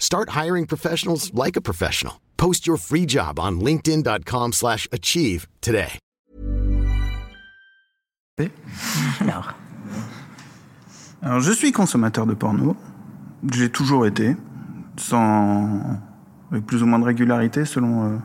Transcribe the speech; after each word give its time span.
Start 0.00 0.30
hiring 0.30 0.66
professionals 0.66 1.32
like 1.32 1.56
a 1.56 1.60
professional. 1.60 2.14
Post 2.36 2.66
your 2.66 2.78
free 2.78 3.06
job 3.06 3.38
on 3.38 3.60
linkedin.com/achieve 3.60 4.52
slash 4.52 4.88
achieve 4.90 5.46
today. 5.60 6.00
Alors, 9.20 9.54
Alors, 11.22 11.40
je 11.40 11.52
suis 11.52 11.72
consommateur 11.72 12.26
de 12.26 12.32
porno. 12.34 12.76
J'ai 13.52 13.68
toujours 13.70 14.06
été, 14.06 14.36
sans 14.96 16.00
avec 16.50 16.64
plus 16.64 16.82
ou 16.82 16.86
moins 16.86 16.98
de 16.98 17.04
régularité 17.04 17.64
selon 17.64 18.04
euh, 18.04 18.16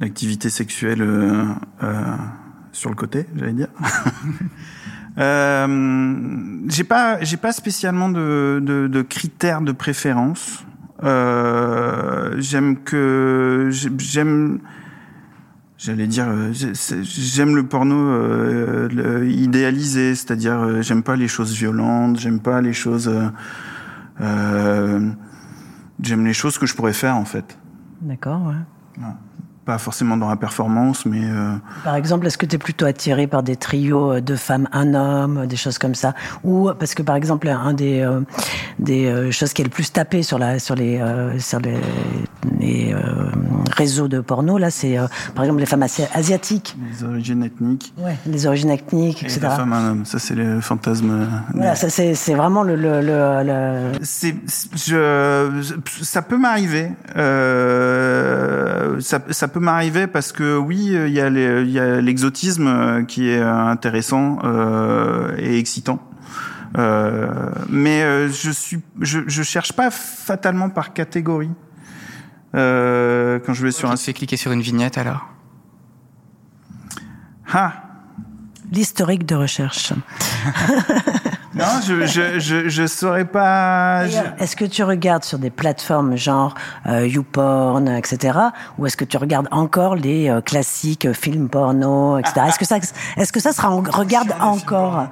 l'activité 0.00 0.50
sexuelle 0.50 1.00
euh, 1.00 1.44
euh, 1.82 2.16
sur 2.72 2.90
le 2.90 2.96
côté, 2.96 3.26
j'allais 3.36 3.52
dire. 3.52 3.68
euh, 5.18 6.16
j'ai 6.68 6.84
pas, 6.84 7.20
j'ai 7.22 7.36
pas 7.36 7.52
spécialement 7.52 8.08
de, 8.08 8.60
de, 8.62 8.86
de 8.86 9.02
critères 9.02 9.62
de 9.62 9.72
préférence. 9.72 10.64
Euh, 11.02 12.36
j'aime 12.38 12.78
que 12.78 13.68
j'aime 13.98 14.60
J'allais 15.78 16.06
dire, 16.06 16.24
euh, 16.26 16.52
j'aime 17.02 17.54
le 17.54 17.66
porno 17.66 17.94
euh, 17.94 18.88
le- 18.88 19.30
idéalisé, 19.30 20.14
c'est-à-dire 20.14 20.80
j'aime 20.80 21.02
pas 21.02 21.16
les 21.16 21.28
choses 21.28 21.52
violentes, 21.52 22.18
j'aime 22.18 22.40
pas 22.40 22.62
les 22.62 22.72
choses, 22.72 23.12
j'aime 24.18 25.14
les 26.24 26.32
choses 26.32 26.56
que 26.56 26.64
je 26.64 26.74
pourrais 26.74 26.94
faire 26.94 27.16
en 27.16 27.26
fait, 27.26 27.58
d'accord, 28.00 28.40
ouais. 28.46 29.04
Pas 29.66 29.78
forcément 29.78 30.16
dans 30.16 30.28
la 30.28 30.36
performance, 30.36 31.04
mais 31.06 31.22
euh, 31.24 31.52
Par 31.84 31.96
exemple, 31.96 32.24
est-ce 32.28 32.38
que 32.38 32.46
tu 32.46 32.54
es 32.54 32.58
plutôt 32.58 32.86
attiré 32.86 33.26
par 33.26 33.42
des 33.42 33.56
trios 33.56 34.12
euh, 34.12 34.20
deux 34.20 34.36
femmes, 34.36 34.68
un 34.72 34.94
homme, 34.94 35.38
euh, 35.38 35.46
des 35.46 35.56
choses 35.56 35.76
comme 35.78 35.96
ça? 35.96 36.14
Ou 36.44 36.70
parce 36.78 36.94
que 36.94 37.02
par 37.02 37.16
exemple, 37.16 37.48
un 37.48 37.74
des 37.74 38.00
euh, 38.00 38.20
des 38.78 39.06
euh, 39.06 39.30
choses 39.32 39.52
qui 39.52 39.62
est 39.62 39.64
le 39.64 39.70
plus 39.70 39.92
tapé 39.92 40.22
sur 40.22 40.38
la 40.38 40.60
sur 40.60 40.76
les 40.76 41.00
euh, 41.00 41.36
sur 41.40 41.58
les, 41.58 41.76
les, 42.60 42.94
euh, 42.94 43.00
réseaux 43.76 44.06
de 44.06 44.20
porno 44.20 44.56
là, 44.56 44.70
c'est 44.70 44.96
euh, 44.98 45.06
par 45.34 45.44
exemple 45.44 45.58
les 45.60 45.66
femmes 45.66 45.82
asi- 45.82 46.06
asiatiques, 46.14 46.76
les 46.92 47.04
origines 47.04 47.42
ethniques 47.42 47.92
ouais, 47.98 48.16
les 48.26 48.46
origines 48.46 48.70
ethniques, 48.70 49.22
et 49.24 49.26
etc. 49.26 49.40
la 49.42 49.50
femme 49.50 49.72
un 49.72 49.90
homme, 49.90 50.04
ça 50.06 50.20
c'est 50.20 50.36
le 50.36 50.60
fantasme. 50.60 51.10
euh, 51.10 51.26
Voilà, 51.54 51.74
ça 51.74 51.88
c'est 51.90 52.34
vraiment 52.34 52.62
le 52.62 52.76
le, 52.76 53.00
le, 53.00 53.42
le- 53.42 53.92
C'est, 54.02 54.36
je, 54.76 55.74
ça 56.02 56.22
peut 56.22 56.36
m'arriver. 56.38 56.90
Euh, 57.16 59.00
ça, 59.00 59.18
ça 59.30 59.48
peut 59.48 59.55
m'arriver 59.60 60.06
parce 60.06 60.32
que 60.32 60.56
oui, 60.56 60.92
il 60.92 61.08
y 61.12 61.20
a 61.20 61.30
les- 61.30 61.62
il 61.62 61.70
y 61.70 61.78
a 61.80 62.00
l'exotisme 62.00 62.66
euh, 62.66 63.04
qui 63.04 63.28
est 63.28 63.40
intéressant 63.40 64.38
euh, 64.44 65.34
et 65.38 65.58
excitant. 65.58 66.00
Euh, 66.78 67.28
mais 67.68 68.02
euh, 68.02 68.28
je 68.28 68.50
suis, 68.50 68.80
je, 69.00 69.20
je 69.26 69.42
cherche 69.42 69.72
pas 69.72 69.90
fatalement 69.90 70.68
par 70.68 70.92
catégorie. 70.92 71.50
Euh, 72.54 73.38
quand 73.44 73.54
je 73.54 73.62
vais 73.62 73.70
sur 73.72 73.90
un 73.90 73.96
Tu 73.96 74.12
cliquer 74.12 74.36
sur 74.36 74.52
une 74.52 74.60
vignette 74.62 74.98
alors? 74.98 75.28
Ah 77.52 77.72
l'historique 78.72 79.24
de 79.26 79.36
recherche. 79.36 79.92
non, 81.56 81.80
je 81.86 82.06
je 82.06 82.38
je, 82.38 82.68
je 82.68 82.86
saurais 82.86 83.24
pas. 83.24 84.06
je- 84.06 84.16
Est-ce 84.42 84.56
que 84.56 84.64
tu 84.64 84.82
regardes 84.82 85.24
sur 85.24 85.38
des 85.38 85.50
plateformes 85.50 86.16
genre 86.16 86.54
euh, 86.86 87.06
YouPorn, 87.06 87.88
etc., 87.88 88.38
ou 88.78 88.86
est-ce 88.86 88.96
que 88.96 89.04
tu 89.04 89.16
regardes 89.16 89.48
encore 89.50 89.94
les 89.96 90.28
euh, 90.28 90.40
classiques 90.40 91.06
euh, 91.06 91.12
films 91.14 91.48
porno, 91.48 92.18
etc. 92.18 92.42
Est-ce 92.48 92.58
que 92.58 92.64
ça, 92.66 92.78
est-ce 93.16 93.32
que 93.32 93.40
ça 93.40 93.52
se 93.52 93.60
regarde 93.62 94.32
encore? 94.40 95.06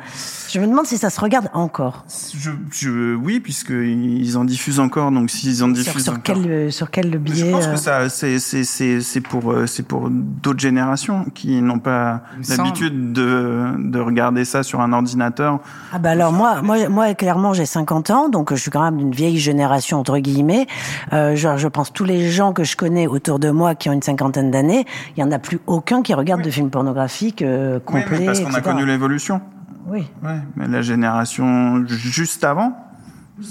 Je 0.51 0.61
me 0.61 0.67
demande 0.69 0.87
si 0.87 0.99
ça 0.99 1.11
se 1.11 1.21
regarde 1.21 1.49
encore. 1.53 2.05
Je, 2.39 2.51
je, 2.71 3.15
oui, 3.17 3.41
puisque 3.41 3.71
ils 3.71 4.37
en 4.39 4.45
diffusent 4.45 4.79
encore, 4.79 5.11
donc 5.11 5.31
s'ils 5.31 5.65
en 5.65 5.67
Sur, 5.67 5.75
diffusent 5.75 6.05
sur 6.05 6.13
encore. 6.13 6.23
quel 6.23 6.51
euh, 6.51 6.71
sur 6.71 6.91
quel 6.93 7.11
Je 7.11 7.19
biais 7.19 7.51
pense 7.51 7.67
euh, 7.67 7.73
que 7.73 7.77
ça, 7.79 8.09
c'est, 8.09 8.39
c'est, 8.39 8.63
c'est, 8.63 9.01
c'est 9.01 9.21
pour, 9.21 9.53
c'est 9.67 9.83
pour 9.83 10.09
d'autres 10.11 10.61
générations 10.61 11.25
qui 11.35 11.61
n'ont 11.61 11.81
pas 11.81 12.23
l'habitude 12.49 13.13
de, 13.13 13.65
de 13.79 13.99
regarder 13.99 14.45
ça 14.45 14.63
sur 14.63 14.81
un 14.81 14.93
ordinateur. 14.93 15.59
Ah 15.93 15.99
bah 15.99 16.11
alors 16.11 16.33
moi, 16.35 16.63
moi, 16.63 16.89
moi 16.89 17.15
clairement 17.15 17.53
j'ai 17.53 17.67
50 17.67 18.11
ans, 18.11 18.29
donc 18.29 18.51
je 18.53 18.61
suis 18.61 18.71
quand 18.71 18.83
même 18.83 18.99
d'une 18.99 19.13
vieille 19.13 19.39
génération 19.39 19.99
entre 19.99 20.19
guillemets. 20.19 20.67
Euh, 21.13 21.37
genre, 21.37 21.57
je 21.57 21.69
pense 21.69 21.93
tous 21.93 22.05
les 22.05 22.31
gens 22.31 22.53
que 22.53 22.65
je 22.65 22.77
connais 22.77 23.07
autour 23.07 23.39
de 23.39 23.51
moi 23.51 23.75
qui 23.75 23.89
ont 23.89 23.93
une 23.93 24.03
cinquantaine 24.03 24.51
d'années, 24.51 24.85
il 25.17 25.21
y 25.21 25.23
en 25.25 25.33
a 25.33 25.39
plus 25.39 25.61
aucun 25.67 26.03
qui 26.03 26.15
regarde 26.15 26.43
de 26.43 26.51
films 26.51 26.71
pornographiques 26.71 27.43
euh, 27.43 27.79
Oui, 27.89 28.03
complets. 28.03 28.19
mais 28.21 28.27
parce 28.27 28.41
qu'on 28.41 28.55
a 28.55 28.61
connu 28.61 28.85
l'évolution. 28.87 29.41
Oui. 29.87 30.07
Ouais, 30.23 30.39
mais 30.57 30.67
la 30.67 30.83
génération 30.83 31.85
juste 31.87 32.43
avant. 32.45 32.73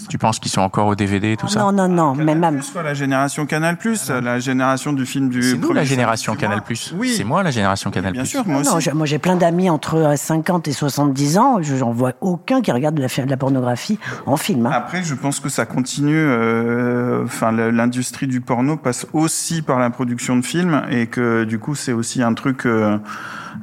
Tu 0.07 0.17
penses 0.17 0.39
qu'ils 0.39 0.49
sont 0.51 0.61
encore 0.61 0.87
au 0.87 0.95
DVD 0.95 1.33
et 1.33 1.37
tout 1.37 1.49
ça 1.49 1.59
Non, 1.59 1.73
non, 1.73 1.89
non, 1.89 2.15
mais 2.15 2.35
même. 2.35 2.55
Plus, 2.55 2.69
quoi, 2.71 2.83
la 2.83 2.93
génération 2.93 3.45
Canal+, 3.45 3.77
la 4.23 4.39
génération 4.39 4.93
du 4.93 5.05
film 5.05 5.27
du. 5.29 5.41
C'est 5.43 5.57
nous 5.57 5.73
la 5.73 5.83
génération 5.83 6.35
Canal+. 6.35 6.61
Oui. 6.95 7.13
C'est 7.17 7.25
moi 7.25 7.43
la 7.43 7.51
génération 7.51 7.91
Canal+. 7.91 8.13
Bien 8.13 8.23
sûr, 8.23 8.47
moi 8.47 8.61
aussi. 8.61 8.69
Non, 8.73 8.79
je- 8.79 8.91
moi 8.91 9.05
j'ai 9.05 9.19
plein 9.19 9.35
d'amis 9.35 9.69
entre 9.69 9.95
euh, 9.95 10.15
50 10.15 10.69
et 10.69 10.71
70 10.71 11.37
ans, 11.37 11.61
je 11.61 11.75
j'en 11.75 11.91
vois 11.91 12.13
aucun 12.21 12.61
qui 12.61 12.71
regarde 12.71 12.95
de 12.95 13.01
la, 13.01 13.09
fi- 13.09 13.23
de 13.25 13.29
la 13.29 13.35
pornographie 13.35 13.99
en 14.25 14.37
film. 14.37 14.65
hein. 14.67 14.71
Après, 14.73 15.03
je 15.03 15.15
pense 15.15 15.41
que 15.41 15.49
ça 15.49 15.65
continue. 15.65 16.15
euh, 16.15 17.23
Enfin, 17.25 17.51
l'industrie 17.51 18.27
du 18.27 18.39
porno 18.41 18.77
passe 18.77 19.05
aussi 19.13 19.61
par 19.61 19.79
la 19.79 19.89
production 19.89 20.37
de 20.37 20.41
films 20.45 20.83
et 20.89 21.07
que 21.07 21.43
du 21.43 21.59
coup, 21.59 21.75
c'est 21.75 21.91
aussi 21.93 22.21
un 22.23 22.33
truc 22.33 22.65
euh, 22.65 22.97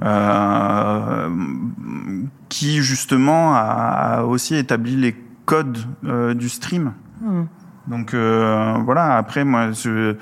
euh, 0.02 1.28
qui 2.48 2.82
justement 2.82 3.54
a, 3.54 3.60
a 3.60 4.22
aussi 4.24 4.54
établi 4.56 4.96
les 4.96 5.16
codes 5.50 5.78
euh, 6.04 6.32
du 6.34 6.48
stream. 6.48 6.92
Donc 7.88 8.14
euh, 8.14 8.74
voilà. 8.84 9.16
Après, 9.16 9.44
moi, 9.44 9.72
je 9.72 10.14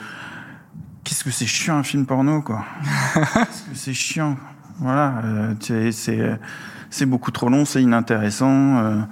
qu'est-ce 1.05 1.23
que 1.25 1.31
c'est 1.31 1.47
chiant 1.47 1.77
un 1.79 1.83
film 1.83 2.07
porno, 2.07 2.41
quoi. 2.43 2.65
qu'est-ce 3.15 3.63
que 3.71 3.75
c'est 3.77 3.93
chiant. 3.95 4.37
Voilà. 4.81 5.15
euh, 5.25 5.91
c'est- 5.93 7.07
beaucoup 7.07 7.31
trop 7.31 7.49
long, 7.51 7.65
c'est 7.65 7.83
inintéressant. 7.83 9.05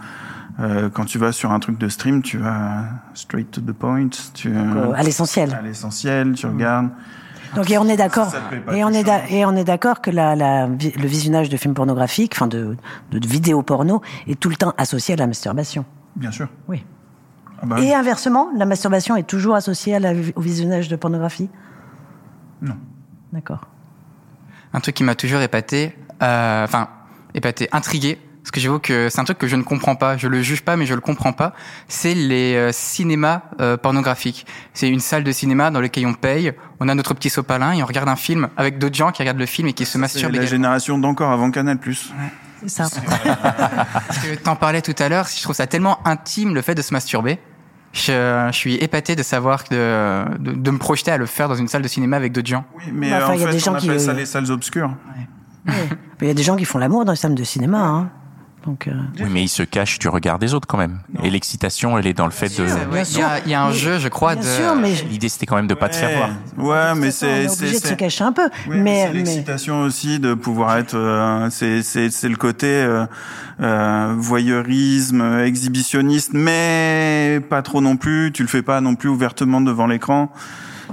quand 0.95 1.05
tu 1.05 1.19
vas 1.19 1.33
sur 1.33 1.53
un 1.53 1.61
truc 1.61 1.77
de 1.79 1.89
stream, 1.89 2.23
tu 2.23 2.39
vas 2.39 2.85
straight 3.15 3.51
to 3.51 3.61
the 3.61 3.73
point, 3.73 4.09
tu 4.33 4.49
Euh, 4.55 4.93
à 4.95 5.03
l'essentiel. 5.03 5.53
à 5.53 5.61
l'essentiel, 5.61 6.33
tu 6.35 6.47
regardes. 6.47 6.89
Donc 7.55 7.71
et 7.71 7.79
on 7.79 7.87
est 7.89 7.97
d'accord. 7.97 8.33
Et 8.75 8.83
on 8.85 8.91
est 8.91 9.07
et 9.31 9.45
on 9.45 9.55
est 9.57 9.65
d'accord 9.65 10.01
que 10.01 10.11
la, 10.11 10.35
la 10.35 10.67
vi- 10.67 10.93
le 10.99 11.07
visionnage 11.07 11.49
de 11.49 11.57
films 11.57 11.75
pornographiques, 11.75 12.33
enfin 12.37 12.49
de, 12.49 12.77
de, 13.13 13.19
de 13.19 13.29
vidéos 13.29 13.63
porno, 13.63 14.01
est 14.27 14.39
tout 14.41 14.49
le 14.49 14.57
temps 14.57 14.73
associé 14.79 15.15
à 15.15 15.17
la 15.17 15.27
masturbation. 15.27 15.85
Bien 16.17 16.31
sûr. 16.31 16.49
Oui. 16.69 16.85
Ah 17.63 17.67
bah 17.67 17.81
Et 17.81 17.95
inversement, 17.95 18.49
la 18.57 18.67
masturbation 18.67 19.17
est 19.17 19.27
toujours 19.27 19.55
associée 19.55 19.95
à 19.95 20.01
la, 20.01 20.13
au 20.35 20.41
visionnage 20.41 20.89
de 20.89 20.97
pornographie? 20.97 21.49
Non. 22.61 22.77
D'accord. 23.33 23.67
Un 24.73 24.81
truc 24.81 24.95
qui 24.95 25.05
m'a 25.05 25.15
toujours 25.15 25.41
épaté, 25.41 25.97
euh, 26.23 26.65
enfin 26.65 26.89
épaté, 27.35 27.69
intrigué, 27.73 28.19
parce 28.47 28.53
que 28.53 28.61
j'avoue 28.61 28.79
que 28.79 29.09
c'est 29.11 29.19
un 29.21 29.25
truc 29.25 29.39
que 29.39 29.49
je 29.49 29.57
ne 29.57 29.65
comprends 29.65 29.97
pas, 29.97 30.17
je 30.17 30.29
le 30.29 30.41
juge 30.41 30.63
pas, 30.63 30.77
mais 30.77 30.87
je 30.87 30.95
le 30.95 31.01
comprends 31.01 31.33
pas. 31.33 31.53
C'est 31.89 32.15
les 32.15 32.55
euh, 32.55 32.71
cinémas 32.71 33.43
euh, 33.61 33.77
pornographiques. 33.77 34.47
C'est 34.73 34.89
une 34.89 35.01
salle 35.01 35.25
de 35.25 35.33
cinéma 35.33 35.73
dans 35.73 35.81
laquelle 35.81 36.07
on 36.07 36.15
paye, 36.15 36.53
on 36.79 36.89
a 36.89 36.95
notre 36.95 37.13
petit 37.13 37.29
sopalin 37.29 37.73
et 37.73 37.83
on 37.83 37.87
regarde 37.87 38.09
un 38.09 38.15
film 38.15 38.49
avec 38.57 38.79
d'autres 38.79 38.95
gens 38.95 39.11
qui 39.11 39.21
regardent 39.23 39.41
le 39.41 39.47
film 39.47 39.67
et 39.67 39.73
qui 39.73 39.85
se 39.85 39.93
C'est 39.95 39.99
masturbent. 39.99 40.27
la 40.33 40.43
également. 40.43 40.49
génération 40.51 40.97
d'encore 40.97 41.33
avant 41.33 41.51
Canal+. 41.51 41.77
C'est 42.63 42.69
ça. 42.69 42.85
Parce 42.85 44.19
que 44.21 44.37
t'en 44.37 44.55
parlais 44.55 44.81
tout 44.81 44.95
à 45.01 45.09
l'heure, 45.09 45.27
je 45.27 45.43
trouve 45.43 45.57
ça 45.57 45.67
tellement 45.67 45.99
intime 46.07 46.55
le 46.55 46.63
fait 46.63 46.77
de 46.77 46.83
se 46.83 46.95
masturber. 46.95 47.41
Je, 47.93 48.49
je 48.53 48.57
suis 48.57 48.77
épaté 48.77 49.17
de 49.17 49.25
savoir 49.25 49.65
que 49.65 49.75
de, 49.75 50.39
de, 50.39 50.53
de 50.53 50.71
me 50.71 50.79
projeter 50.79 51.11
à 51.11 51.17
le 51.17 51.27
faire 51.27 51.49
dans 51.49 51.55
une 51.57 51.67
salle 51.67 51.83
de 51.83 51.89
cinéma 51.89 52.17
avec 52.17 52.31
d'autres 52.31 52.47
gens. 52.47 52.65
Oui, 52.77 52.85
mais 52.93 53.11
Bah, 53.11 53.17
euh, 53.17 53.25
enfin, 53.25 53.33
en 53.33 53.35
il 53.35 53.41
y 53.41 53.43
a 53.43 53.47
fait, 53.49 53.53
des 53.55 53.59
gens 53.59 53.75
on 53.75 53.79
qui- 53.79 53.89
appelle 53.89 54.01
ça 54.01 54.13
les 54.13 54.27
salles 54.27 54.51
obscures. 54.53 54.95
Mais 55.67 55.75
Il 56.23 56.29
y 56.29 56.31
a 56.31 56.35
des 56.35 56.43
gens 56.45 56.55
qui 56.57 56.65
font 56.65 56.79
l'amour 56.79 57.05
dans 57.05 57.13
les 57.13 57.17
salles 57.17 57.35
de 57.35 57.43
cinéma. 57.45 57.81
Hein. 57.81 58.11
Donc, 58.67 58.89
euh, 58.89 58.93
Oui, 59.21 59.27
mais 59.31 59.43
ils 59.45 59.49
se 59.49 59.63
cachent 59.63 59.99
du 60.01 60.09
regard 60.09 60.39
des 60.41 60.53
autres 60.53 60.67
quand 60.67 60.77
même. 60.77 60.99
Et 61.23 61.31
l'excitation, 61.31 61.97
elle 61.99 62.07
est 62.09 62.13
dans 62.15 62.25
le 62.27 62.33
fait 62.33 62.49
de. 62.49 62.67
sûr. 62.67 62.67
Ouais, 62.67 62.83
Il 62.95 63.01
y, 63.03 63.05
sûr. 63.07 63.25
a- 63.25 63.39
il 63.45 63.51
y 63.51 63.55
a 63.55 63.63
un 63.63 63.69
Mais- 63.69 63.75
jeu, 63.75 63.99
je 64.01 64.09
crois, 64.09 64.35
bien 64.35 64.43
de. 64.43 64.49
sûr, 64.49 64.75
mais 64.75 64.93
L'idée, 65.09 65.29
c'était 65.29 65.47
quand 65.47 65.55
même 65.57 65.69
de 65.69 65.75
pas 65.75 65.89
te 65.89 65.95
faire 65.97 66.17
voir. 66.17 66.31
Ouais, 66.59 66.95
mais 67.01 67.11
c'est 67.13 67.45
est 67.45 67.49
c'est 67.49 67.63
obligé 67.63 67.81
de 67.81 67.87
se 67.87 67.95
cacher 67.95 68.25
un 68.25 68.33
peu. 68.33 68.49
Oui, 68.69 68.79
mais 68.79 69.05
c'est 69.07 69.13
mais- 69.13 69.19
l'excitation 69.19 69.83
aussi 69.83 70.19
de 70.19 70.35
pouvoir 70.35 70.77
être. 70.79 70.97
euh, 70.97 71.49
c'est 71.51 71.83
c'est 71.83 72.11
c'est 72.11 72.29
le 72.29 72.35
côté 72.37 72.67
euh, 72.67 73.07
euh, 73.61 74.15
voyeurisme, 74.19 75.21
euh, 75.21 75.47
exhibitionniste, 75.47 76.33
mais 76.35 77.41
pas 77.49 77.63
trop 77.63 77.81
non 77.81 77.97
plus. 77.97 78.33
Tu 78.33 78.43
le 78.43 78.49
fais 78.49 78.63
pas 78.63 78.81
non 78.81 78.97
plus 78.97 79.09
ouvertement 79.09 79.61
devant 79.61 79.87
l'écran. 79.87 80.33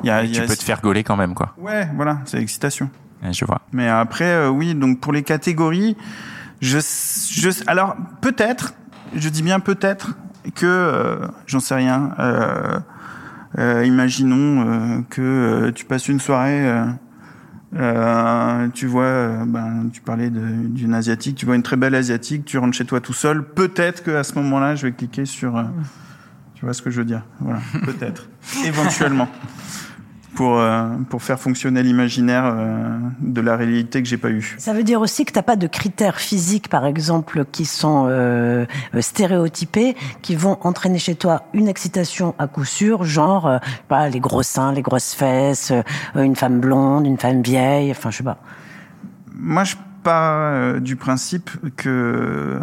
Il 0.04 0.08
y 0.08 0.10
a, 0.12 0.24
il 0.24 0.30
y 0.30 0.34
Tu 0.34 0.42
a- 0.42 0.46
peux 0.46 0.56
te 0.56 0.64
faire 0.64 0.82
gauler 0.82 1.04
quand 1.04 1.16
même, 1.18 1.34
quoi. 1.34 1.54
Ouais, 1.58 1.88
voilà, 1.96 2.20
c'est 2.26 2.38
l'excitation. 2.38 2.90
Ouais, 3.24 3.34
Je 3.34 3.46
vois. 3.46 3.62
Mais 3.72 3.88
après, 3.88 4.26
euh, 4.26 4.50
oui, 4.50 4.76
donc 4.76 5.00
pour 5.00 5.14
les 5.14 5.24
catégories, 5.24 5.96
alors 7.68 7.96
peut-être, 8.22 8.74
je 9.16 9.30
dis 9.30 9.44
bien 9.44 9.60
peut-être 9.60 10.16
que, 10.56 10.66
euh, 10.66 11.28
j'en 11.46 11.60
sais 11.60 11.76
rien, 11.76 12.12
euh, 12.20 12.80
euh, 13.58 13.86
imaginons 13.86 15.04
que 15.10 15.72
tu 15.72 15.86
passes 15.86 16.08
une 16.08 16.20
soirée, 16.20 16.66
tu 18.74 18.88
vois, 18.88 19.46
ben, 19.46 19.90
tu 19.92 20.02
parlais 20.02 20.30
d'une 20.30 20.94
asiatique, 20.94 21.36
tu 21.36 21.46
vois 21.46 21.56
une 21.56 21.64
très 21.64 21.76
belle 21.78 21.96
asiatique, 21.96 22.46
tu 22.46 22.58
rentres 22.58 22.78
chez 22.78 22.86
toi 22.86 23.02
tout 23.02 23.14
seul, 23.14 23.44
peut-être 23.44 24.04
que 24.04 24.12
à 24.12 24.24
ce 24.24 24.36
moment-là, 24.36 24.76
je 24.76 24.88
vais 24.88 24.94
cliquer 24.94 25.26
sur, 25.26 25.64
tu 26.56 26.66
vois 26.66 26.74
ce 26.74 26.82
que 26.82 26.90
je 26.90 27.00
veux 27.00 27.06
dire, 27.06 27.24
voilà, 27.40 27.60
peut-être, 27.86 28.28
éventuellement 28.66 29.30
pour 30.36 30.60
euh, 30.60 30.90
pour 31.10 31.24
faire 31.24 31.40
fonctionner 31.40 31.84
l'imaginaire 31.84 32.46
euh, 32.46 32.98
de 33.20 33.42
la 33.42 33.56
réalité 33.56 34.02
que 34.02 34.08
j'ai 34.08 34.18
pas 34.18 34.30
eu. 34.30 34.56
Ça 34.58 34.74
veut 34.74 34.84
dire 34.84 35.02
aussi 35.02 35.26
que 35.26 35.32
t'as 35.32 35.42
pas 35.44 35.56
de 35.56 35.68
critères 35.68 36.20
physiques, 36.20 36.70
par 36.70 36.86
exemple, 36.86 37.46
qui 37.52 37.66
sont 37.66 38.08
euh, 38.10 38.66
stéréotypés, 39.00 39.96
qui 40.22 40.36
vont 40.36 40.58
entraîner 40.62 41.00
chez 41.00 41.16
toi 41.16 41.44
une 41.54 41.68
excitation 41.68 42.36
à 42.40 42.48
coup 42.48 42.66
sûr, 42.66 43.04
genre 43.04 43.60
pas 43.88 44.10
les 44.10 44.20
gros 44.20 44.44
seins, 44.44 44.74
les 44.74 44.82
grosses 44.82 45.14
fesses, 45.14 45.72
une 46.16 46.36
femme 46.36 46.60
blonde, 46.60 47.06
une 47.06 47.18
femme 47.18 47.42
vieille, 47.42 47.92
enfin 47.92 48.12
je 48.12 48.18
sais 48.18 48.24
pas. 48.24 48.38
Moi, 49.36 49.64
je 49.64 49.76
pars 50.04 50.80
du 50.82 50.96
principe 50.96 51.50
que, 51.76 52.60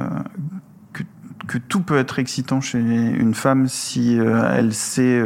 que 0.92 1.02
que 1.46 1.58
tout 1.58 1.80
peut 1.80 1.98
être 1.98 2.18
excitant 2.18 2.60
chez 2.60 2.78
une 2.78 3.34
femme 3.34 3.66
si 3.68 4.18
elle 4.54 4.74
sait 4.74 5.22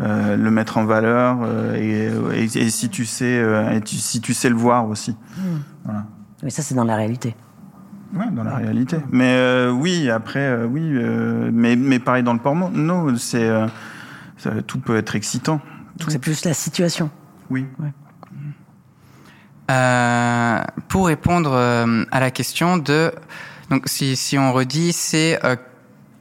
euh, 0.00 0.36
le 0.36 0.50
mettre 0.50 0.78
en 0.78 0.84
valeur 0.84 1.38
euh, 1.42 1.74
et, 2.32 2.40
et, 2.40 2.44
et 2.44 2.70
si 2.70 2.88
tu 2.88 3.04
sais 3.04 3.38
euh, 3.38 3.70
et 3.70 3.80
tu- 3.80 3.96
si 3.96 4.20
tu 4.20 4.32
sais 4.34 4.48
le 4.48 4.56
voir 4.56 4.88
aussi. 4.88 5.16
Voilà. 5.84 6.04
Mais 6.42 6.50
ça, 6.50 6.62
c'est 6.62 6.74
dans 6.74 6.84
la 6.84 6.96
réalité. 6.96 7.36
Ouais, 8.14 8.30
dans 8.30 8.44
la 8.44 8.56
réalité. 8.56 8.96
Mais 9.10 9.34
euh, 9.36 9.70
oui, 9.70 10.10
après, 10.10 10.40
euh, 10.40 10.66
oui, 10.66 10.82
euh, 10.82 11.50
mais, 11.52 11.76
mais 11.76 11.98
pareil 11.98 12.22
dans 12.22 12.32
le 12.34 12.38
porno, 12.40 12.68
non, 12.70 13.16
c'est 13.16 13.48
euh, 13.48 13.66
tout 14.66 14.78
peut 14.80 14.96
être 14.96 15.14
excitant. 15.14 15.60
Donc 15.98 16.10
c'est 16.10 16.18
plus 16.18 16.44
la 16.44 16.52
situation. 16.54 17.10
Oui. 17.50 17.66
Euh, 19.70 20.60
pour 20.88 21.06
répondre 21.06 21.52
euh, 21.52 22.04
à 22.10 22.18
la 22.20 22.30
question 22.30 22.76
de 22.78 23.12
donc 23.70 23.84
si, 23.86 24.16
si 24.16 24.36
on 24.36 24.52
redit 24.52 24.92
c'est 24.92 25.38
euh, 25.44 25.54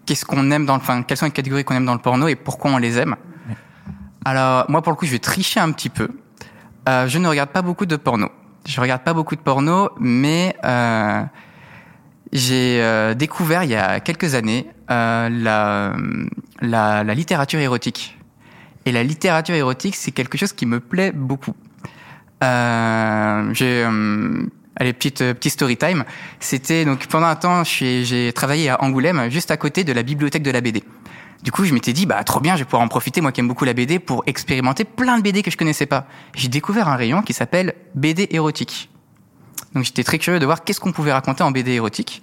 qu'est-ce 0.05 0.25
qu'on 0.25 0.51
aime 0.51 0.65
dans 0.67 0.75
le 0.75 0.79
enfin 0.81 1.01
quelles 1.01 1.17
sont 1.17 1.25
les 1.25 1.31
catégories 1.31 1.63
qu'on 1.63 1.73
aime 1.75 1.85
dans 1.85 1.95
le 1.95 1.99
porno 1.99 2.27
et 2.27 2.35
pourquoi 2.35 2.71
on 2.71 2.77
les 2.77 2.99
aime? 2.99 3.15
Alors 4.25 4.65
moi 4.69 4.81
pour 4.81 4.91
le 4.91 4.97
coup 4.97 5.05
je 5.05 5.11
vais 5.11 5.19
tricher 5.19 5.59
un 5.59 5.71
petit 5.71 5.89
peu 5.89 6.09
Euh, 6.89 7.07
je 7.07 7.19
ne 7.19 7.27
regarde 7.27 7.51
pas 7.51 7.61
beaucoup 7.61 7.85
de 7.85 7.95
porno 7.95 8.29
je 8.65 8.81
regarde 8.81 9.03
pas 9.03 9.13
beaucoup 9.13 9.35
de 9.35 9.41
porno 9.41 9.91
mais 9.99 10.55
euh, 10.65 11.23
j'ai 12.33 12.81
euh, 12.81 13.13
découvert 13.13 13.63
il 13.63 13.69
y 13.69 13.75
a 13.75 13.99
quelques 13.99 14.33
années 14.33 14.65
la, 14.89 15.93
littérature 17.13 17.59
érotique 17.59 18.17
et 18.87 18.91
la 18.91 19.03
littérature 19.03 19.53
érotique 19.53 19.95
c'est 19.95 20.11
quelque 20.11 20.39
chose 20.39 20.53
qui 20.53 20.65
me 20.65 20.79
plaît 20.79 21.11
beaucoup 21.11 21.53
j'ai 22.41 23.85
allez 24.75 24.93
petite 24.93 25.19
petite 25.19 25.53
story 25.53 25.77
time. 25.77 26.03
C'était 26.39 26.85
donc 26.85 27.05
pendant 27.07 27.27
un 27.27 27.35
temps, 27.35 27.63
j'ai 27.63 28.31
travaillé 28.33 28.69
à 28.69 28.83
Angoulême, 28.83 29.29
juste 29.29 29.51
à 29.51 29.57
côté 29.57 29.83
de 29.83 29.93
la 29.93 30.03
bibliothèque 30.03 30.43
de 30.43 30.51
la 30.51 30.61
BD. 30.61 30.83
Du 31.43 31.51
coup, 31.51 31.65
je 31.65 31.73
m'étais 31.73 31.93
dit 31.93 32.05
bah 32.05 32.23
trop 32.23 32.39
bien, 32.39 32.55
je 32.55 32.59
vais 32.59 32.65
pouvoir 32.65 32.81
en 32.81 32.87
profiter 32.87 33.21
moi 33.21 33.31
qui 33.31 33.39
aime 33.39 33.47
beaucoup 33.47 33.65
la 33.65 33.73
BD 33.73 33.99
pour 33.99 34.23
expérimenter 34.27 34.83
plein 34.83 35.17
de 35.17 35.23
BD 35.23 35.41
que 35.41 35.51
je 35.51 35.57
connaissais 35.57 35.85
pas. 35.85 36.05
J'ai 36.35 36.49
découvert 36.49 36.87
un 36.87 36.95
rayon 36.95 37.21
qui 37.21 37.33
s'appelle 37.33 37.73
BD 37.95 38.27
érotique. 38.31 38.89
Donc 39.73 39.83
j'étais 39.83 40.03
très 40.03 40.19
curieux 40.19 40.39
de 40.39 40.45
voir 40.45 40.63
qu'est-ce 40.63 40.79
qu'on 40.79 40.91
pouvait 40.91 41.13
raconter 41.13 41.43
en 41.43 41.51
BD 41.51 41.71
érotique. 41.71 42.21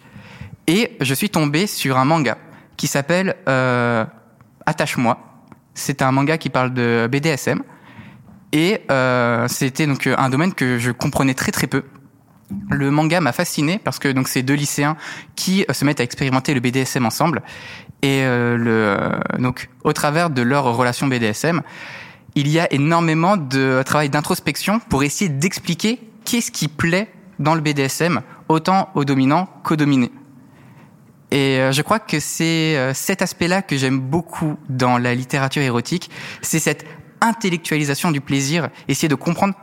Et 0.66 0.96
je 1.00 1.14
suis 1.14 1.30
tombé 1.30 1.66
sur 1.66 1.98
un 1.98 2.04
manga 2.04 2.36
qui 2.76 2.86
s'appelle 2.86 3.36
euh, 3.48 4.04
Attache-moi. 4.66 5.18
C'est 5.74 6.02
un 6.02 6.12
manga 6.12 6.38
qui 6.38 6.50
parle 6.50 6.74
de 6.74 7.08
BDSM. 7.10 7.62
Et 8.52 8.80
euh, 8.90 9.46
c'était 9.48 9.86
donc 9.86 10.06
euh, 10.06 10.14
un 10.16 10.30
domaine 10.30 10.54
que 10.54 10.78
je 10.78 10.90
comprenais 10.90 11.34
très 11.34 11.52
très 11.52 11.66
peu. 11.66 11.84
Le 12.70 12.90
manga 12.90 13.20
m'a 13.20 13.32
fasciné 13.32 13.78
parce 13.78 13.98
que 13.98 14.08
donc 14.08 14.28
c'est 14.28 14.42
deux 14.42 14.54
lycéens 14.54 14.96
qui 15.36 15.66
euh, 15.68 15.74
se 15.74 15.84
mettent 15.84 16.00
à 16.00 16.04
expérimenter 16.04 16.54
le 16.54 16.60
BDSM 16.60 17.04
ensemble 17.04 17.42
et 18.02 18.22
euh, 18.22 18.56
le 18.56 18.70
euh, 18.70 19.38
donc 19.38 19.68
au 19.84 19.92
travers 19.92 20.30
de 20.30 20.42
leur 20.42 20.64
relation 20.76 21.06
BDSM, 21.06 21.62
il 22.34 22.48
y 22.48 22.60
a 22.60 22.72
énormément 22.72 23.36
de 23.36 23.82
travail 23.84 24.08
d'introspection 24.08 24.78
pour 24.78 25.02
essayer 25.02 25.28
d'expliquer 25.28 25.98
qu'est-ce 26.24 26.52
qui 26.52 26.68
plaît 26.68 27.08
dans 27.38 27.54
le 27.54 27.60
BDSM 27.60 28.20
autant 28.48 28.90
aux 28.94 29.04
dominants 29.04 29.48
qu'aux 29.64 29.76
dominés. 29.76 30.12
Et 31.30 31.58
euh, 31.58 31.72
je 31.72 31.82
crois 31.82 31.98
que 31.98 32.20
c'est 32.20 32.94
cet 32.94 33.20
aspect-là 33.20 33.62
que 33.62 33.76
j'aime 33.76 33.98
beaucoup 33.98 34.56
dans 34.68 34.98
la 34.98 35.14
littérature 35.14 35.62
érotique, 35.62 36.10
c'est 36.40 36.60
cette 36.60 36.86
intellectualisation 37.20 38.12
du 38.12 38.20
plaisir, 38.20 38.68
essayer 38.86 39.08
de 39.08 39.16
comprendre, 39.16 39.54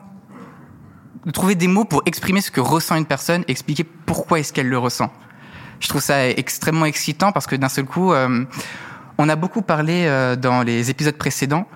de 1.26 1.32
trouver 1.32 1.56
des 1.56 1.68
mots 1.68 1.86
pour 1.86 2.04
exprimer 2.06 2.42
ce 2.42 2.52
que 2.52 2.60
ressent 2.60 2.96
une 2.96 3.06
personne, 3.06 3.46
expliquer 3.48 3.84
pourquoi 3.84 4.40
est-ce 4.40 4.52
qu'elle 4.52 4.68
le 4.70 4.78
ressent. 4.78 5.12
Je 5.80 5.88
trouve 5.88 6.02
ça 6.02 6.30
extrêmement 6.30 6.86
excitant 6.86 7.32
parce 7.32 7.48
que 7.48 7.56
d'un 7.56 7.70
seul 7.70 7.86
coup, 7.86 8.14
euh, 8.14 8.46
on 9.18 9.30
a 9.30 9.36
beaucoup 9.36 9.62
parlé 9.62 10.06
euh, 10.06 10.36
dans 10.36 10.62
les 10.62 10.90
épisodes 10.90 11.16
précédents 11.16 11.68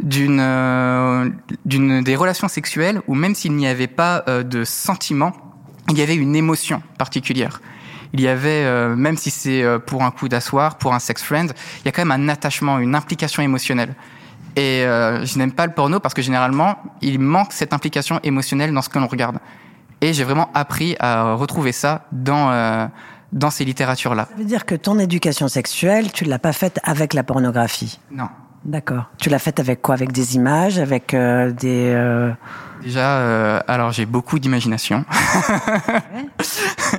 d'une 0.00 0.40
euh, 0.40 1.28
d'une 1.64 2.02
des 2.02 2.16
relations 2.16 2.48
sexuelles 2.48 3.00
où 3.06 3.14
même 3.14 3.34
s'il 3.34 3.54
n'y 3.54 3.66
avait 3.66 3.88
pas 3.88 4.22
euh, 4.28 4.42
de 4.42 4.64
sentiment, 4.64 5.32
il 5.90 5.98
y 5.98 6.02
avait 6.02 6.14
une 6.14 6.36
émotion 6.36 6.82
particulière. 6.98 7.60
Il 8.14 8.22
y 8.22 8.28
avait, 8.28 8.64
même 8.96 9.18
si 9.18 9.30
c'est 9.30 9.62
pour 9.86 10.02
un 10.02 10.10
coup 10.10 10.30
d'asseoir, 10.30 10.78
pour 10.78 10.94
un 10.94 10.98
sex 10.98 11.22
friend, 11.22 11.52
il 11.80 11.84
y 11.84 11.88
a 11.88 11.92
quand 11.92 12.06
même 12.06 12.22
un 12.22 12.30
attachement, 12.30 12.78
une 12.78 12.94
implication 12.94 13.42
émotionnelle. 13.42 13.94
Et 14.56 14.80
je 14.80 15.38
n'aime 15.38 15.52
pas 15.52 15.66
le 15.66 15.74
porno 15.74 16.00
parce 16.00 16.14
que 16.14 16.22
généralement, 16.22 16.82
il 17.02 17.18
manque 17.18 17.52
cette 17.52 17.74
implication 17.74 18.18
émotionnelle 18.22 18.72
dans 18.72 18.80
ce 18.80 18.88
que 18.88 18.98
l'on 18.98 19.08
regarde. 19.08 19.38
Et 20.00 20.14
j'ai 20.14 20.24
vraiment 20.24 20.50
appris 20.54 20.96
à 21.00 21.34
retrouver 21.34 21.72
ça 21.72 22.06
dans 22.10 22.90
dans 23.32 23.50
ces 23.50 23.64
littératures-là. 23.64 24.26
Ça 24.30 24.36
veut 24.38 24.44
dire 24.44 24.64
que 24.66 24.74
ton 24.74 24.98
éducation 24.98 25.48
sexuelle, 25.48 26.12
tu 26.12 26.24
l'as 26.24 26.38
pas 26.38 26.52
faite 26.52 26.80
avec 26.82 27.14
la 27.14 27.22
pornographie. 27.22 27.98
Non. 28.10 28.28
D'accord. 28.64 29.04
Tu 29.18 29.28
l'as 29.30 29.38
faite 29.38 29.60
avec 29.60 29.80
quoi? 29.82 29.94
Avec 29.94 30.12
des 30.12 30.34
images, 30.34 30.78
avec 30.78 31.14
euh, 31.14 31.52
des. 31.52 31.92
euh, 31.94 32.30
Déjà, 32.82 33.18
euh, 33.18 33.60
alors 33.68 33.92
j'ai 33.92 34.04
beaucoup 34.06 34.38
d'imagination. 34.38 35.04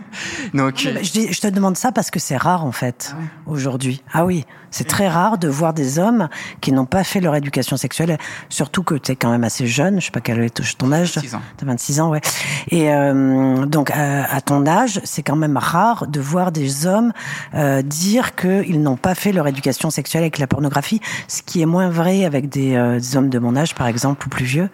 Donc, 0.54 0.84
Non, 0.86 1.00
Je, 1.04 1.12
dis- 1.12 1.32
je 1.34 1.42
te 1.42 1.48
demande 1.48 1.78
ça 1.78 1.92
parce 1.92 2.12
que 2.12 2.20
c'est 2.20 2.38
rare 2.38 2.66
en 2.66 2.72
fait 2.72 3.16
aujourd'hui. 3.46 4.02
Ah 4.14 4.26
oui, 4.26 4.46
c'est 4.72 4.88
très 4.88 5.08
rare 5.08 5.38
de 5.38 5.48
voir 5.48 5.74
des 5.74 6.00
hommes 6.00 6.30
qui 6.62 6.72
n'ont 6.72 6.86
pas 6.86 7.04
fait 7.04 7.20
leur 7.22 7.36
éducation 7.36 7.78
sexuelle, 7.78 8.18
surtout 8.50 8.84
que 8.84 8.96
tu 8.96 9.12
es 9.12 9.16
quand 9.16 9.32
même 9.32 9.44
assez 9.44 9.68
jeune. 9.68 10.00
Je 10.00 10.06
sais 10.06 10.12
pas 10.12 10.22
quel 10.22 10.40
est 10.42 10.78
ton 10.78 10.92
âge. 10.92 11.14
26 11.16 11.36
ans. 11.36 11.42
T'as 11.58 11.66
26 11.66 12.00
ans, 12.02 12.10
ouais. 12.10 12.22
Et 12.70 12.92
euh, 12.92 13.66
donc 13.66 13.92
à, 13.92 14.26
à 14.34 14.42
ton 14.42 14.66
âge, 14.68 15.02
c'est 15.04 15.24
quand 15.24 15.36
même 15.36 15.58
rare 15.58 16.08
de 16.08 16.20
voir 16.20 16.52
des 16.52 16.86
hommes 16.86 17.14
euh, 17.54 17.82
dire 17.82 18.36
qu'ils 18.36 18.82
n'ont 18.82 18.98
pas 18.98 19.16
fait 19.16 19.32
leur 19.32 19.48
éducation 19.48 19.90
sexuelle 19.90 20.24
avec 20.24 20.38
la 20.40 20.48
pornographie, 20.48 21.02
ce 21.28 21.42
qui 21.42 21.62
est 21.62 21.66
moins 21.66 21.90
vrai 21.90 22.26
avec 22.26 22.50
des, 22.50 22.76
euh, 22.76 23.00
des 23.00 23.18
hommes 23.18 23.30
de 23.30 23.40
mon 23.40 23.56
âge, 23.56 23.76
par 23.76 23.88
exemple, 23.88 24.26
ou 24.28 24.30
plus 24.30 24.46
vieux. 24.46 24.70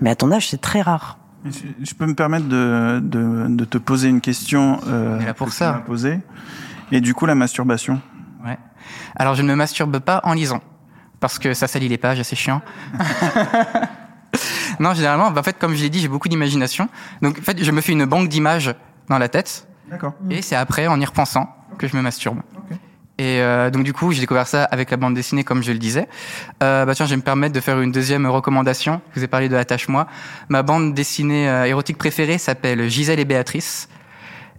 Mais 0.00 0.10
à 0.10 0.16
ton 0.16 0.30
âge, 0.32 0.48
c'est 0.48 0.60
très 0.60 0.80
rare. 0.80 1.18
Je, 1.44 1.50
je 1.82 1.94
peux 1.94 2.06
me 2.06 2.14
permettre 2.14 2.46
de, 2.48 3.00
de, 3.02 3.46
de 3.48 3.64
te 3.64 3.78
poser 3.78 4.08
une 4.08 4.20
question 4.20 4.80
euh, 4.88 5.20
là 5.24 5.34
pour 5.34 5.48
que 5.48 5.52
ça. 5.52 5.82
posée. 5.86 6.20
Et 6.90 7.00
du 7.00 7.14
coup, 7.14 7.26
la 7.26 7.34
masturbation. 7.34 8.00
ouais. 8.44 8.58
Alors, 9.16 9.34
je 9.34 9.42
ne 9.42 9.48
me 9.48 9.54
masturbe 9.54 9.98
pas 10.00 10.20
en 10.24 10.32
lisant 10.34 10.60
parce 11.20 11.38
que 11.38 11.54
ça 11.54 11.66
salit 11.66 11.88
les 11.88 11.98
pages, 11.98 12.22
c'est 12.22 12.36
chiant. 12.36 12.62
non, 14.80 14.94
généralement, 14.94 15.26
en 15.26 15.42
fait, 15.42 15.58
comme 15.58 15.74
je 15.74 15.82
l'ai 15.82 15.90
dit, 15.90 16.00
j'ai 16.00 16.08
beaucoup 16.08 16.28
d'imagination. 16.28 16.88
Donc, 17.22 17.38
en 17.38 17.42
fait, 17.42 17.62
je 17.62 17.70
me 17.70 17.80
fais 17.80 17.92
une 17.92 18.04
banque 18.04 18.28
d'images 18.28 18.74
dans 19.08 19.18
la 19.18 19.28
tête 19.28 19.66
D'accord. 19.90 20.14
et 20.30 20.42
c'est 20.42 20.56
après, 20.56 20.86
en 20.86 21.00
y 21.00 21.04
repensant, 21.04 21.48
que 21.78 21.86
je 21.88 21.96
me 21.96 22.02
masturbe. 22.02 22.38
Et 23.18 23.40
euh, 23.40 23.70
donc 23.70 23.82
du 23.82 23.92
coup, 23.92 24.12
j'ai 24.12 24.20
découvert 24.20 24.46
ça 24.46 24.64
avec 24.64 24.92
la 24.92 24.96
bande 24.96 25.14
dessinée, 25.14 25.42
comme 25.42 25.62
je 25.62 25.72
le 25.72 25.78
disais. 25.78 26.06
Euh, 26.62 26.84
bah 26.84 26.94
tiens, 26.94 27.04
je 27.04 27.10
vais 27.10 27.16
me 27.16 27.22
permettre 27.22 27.52
de 27.52 27.60
faire 27.60 27.80
une 27.80 27.90
deuxième 27.90 28.26
recommandation. 28.26 29.00
Je 29.12 29.18
vous 29.18 29.24
ai 29.24 29.28
parlé 29.28 29.48
de 29.48 29.56
Attache-moi. 29.56 30.06
Ma 30.48 30.62
bande 30.62 30.94
dessinée 30.94 31.48
euh, 31.48 31.64
érotique 31.64 31.98
préférée 31.98 32.38
s'appelle 32.38 32.88
Gisèle 32.88 33.18
et 33.18 33.24
Béatrice. 33.24 33.88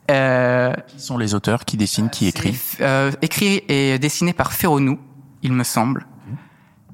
Euh, 0.09 0.73
qui 0.87 0.99
sont 0.99 1.17
les 1.17 1.35
auteurs 1.35 1.65
Qui 1.65 1.77
dessinent 1.77 2.09
Qui 2.09 2.27
écrit 2.27 2.57
euh, 2.81 3.11
Écrit 3.21 3.63
et 3.67 3.99
dessiné 3.99 4.33
par 4.33 4.53
Ferronou, 4.53 4.99
il 5.43 5.53
me 5.53 5.63
semble. 5.63 6.07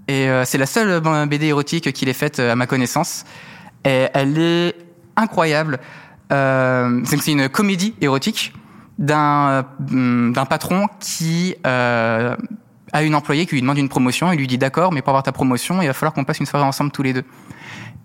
Et 0.07 0.29
euh, 0.29 0.45
c'est 0.45 0.57
la 0.57 0.65
seule 0.65 1.01
BD 1.27 1.48
érotique 1.48 1.91
qu'il 1.93 2.10
ait 2.10 2.13
faite 2.13 2.39
à 2.39 2.55
ma 2.55 2.67
connaissance. 2.67 3.25
Et 3.86 4.07
elle 4.13 4.38
est 4.38 4.75
incroyable. 5.15 5.79
c'est 6.29 7.31
une 7.31 7.50
comédie 7.50 7.95
érotique 8.01 8.53
d'un 8.97 9.65
euh, 9.91 10.31
d'un 10.31 10.45
patron 10.45 10.87
qui 10.99 11.55
euh, 11.65 12.35
a 12.93 13.03
une 13.03 13.15
employée 13.15 13.45
qui 13.45 13.55
lui 13.55 13.61
demande 13.61 13.77
une 13.77 13.89
promotion. 13.89 14.31
Il 14.31 14.39
lui 14.39 14.47
dit 14.47 14.57
d'accord, 14.57 14.91
mais 14.91 15.01
pour 15.01 15.09
avoir 15.09 15.23
ta 15.23 15.31
promotion, 15.31 15.81
il 15.81 15.87
va 15.87 15.93
falloir 15.93 16.13
qu'on 16.13 16.23
passe 16.23 16.39
une 16.39 16.45
soirée 16.45 16.65
ensemble 16.65 16.91
tous 16.91 17.03
les 17.03 17.13
deux. 17.13 17.25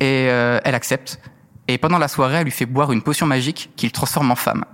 Et 0.00 0.28
euh, 0.28 0.58
elle 0.64 0.74
accepte. 0.74 1.20
Et 1.68 1.78
pendant 1.78 1.98
la 1.98 2.08
soirée, 2.08 2.38
elle 2.38 2.44
lui 2.44 2.50
fait 2.50 2.66
boire 2.66 2.90
une 2.90 3.02
potion 3.02 3.26
magique 3.26 3.70
qui 3.76 3.86
le 3.86 3.92
transforme 3.92 4.30
en 4.30 4.36
femme. 4.36 4.64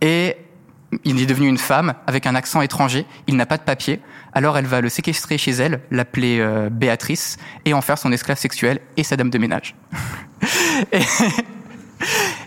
Et 0.00 0.36
il 1.04 1.20
est 1.20 1.26
devenu 1.26 1.48
une 1.48 1.58
femme 1.58 1.94
avec 2.06 2.26
un 2.26 2.34
accent 2.34 2.60
étranger. 2.60 3.06
Il 3.26 3.36
n'a 3.36 3.46
pas 3.46 3.56
de 3.56 3.62
papier. 3.62 4.00
Alors 4.32 4.58
elle 4.58 4.66
va 4.66 4.80
le 4.80 4.88
séquestrer 4.88 5.38
chez 5.38 5.52
elle, 5.52 5.80
l'appeler 5.90 6.38
euh, 6.40 6.68
Béatrice, 6.70 7.38
et 7.64 7.72
en 7.72 7.80
faire 7.80 7.98
son 7.98 8.12
esclave 8.12 8.38
sexuelle 8.38 8.80
et 8.96 9.02
sa 9.02 9.16
dame 9.16 9.30
de 9.30 9.38
ménage. 9.38 9.74
et, 10.92 11.00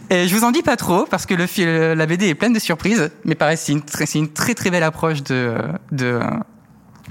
et 0.10 0.28
je 0.28 0.36
vous 0.36 0.44
en 0.44 0.52
dis 0.52 0.62
pas 0.62 0.76
trop 0.78 1.06
parce 1.06 1.26
que 1.26 1.34
le, 1.34 1.94
la 1.94 2.06
BD 2.06 2.28
est 2.28 2.36
pleine 2.36 2.54
de 2.54 2.60
surprises, 2.60 3.12
mais 3.26 3.36
pareil, 3.36 3.58
c'est 3.58 3.72
une, 3.74 3.82
une, 4.16 4.30
très 4.30 4.54
très 4.54 4.70
belle 4.72 4.84
approche 4.84 5.24
de, 5.24 5.56
de, 5.92 6.20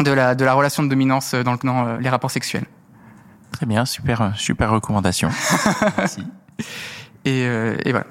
de, 0.00 0.11
la, 0.11 0.35
de 0.35 0.45
la 0.45 0.55
relation 0.55 0.83
de 0.83 0.88
dominance 0.88 1.35
dans, 1.35 1.57
dans 1.57 1.87
euh, 1.87 1.99
les 1.99 2.09
rapports 2.09 2.31
sexuels. 2.31 2.67
Très 3.53 3.67
bien, 3.67 3.85
super, 3.85 4.33
super 4.37 4.71
recommandation. 4.71 5.31
Merci. 5.99 6.26
Et, 7.25 7.45
euh, 7.47 7.76
et, 7.85 7.91
voilà. 7.91 8.07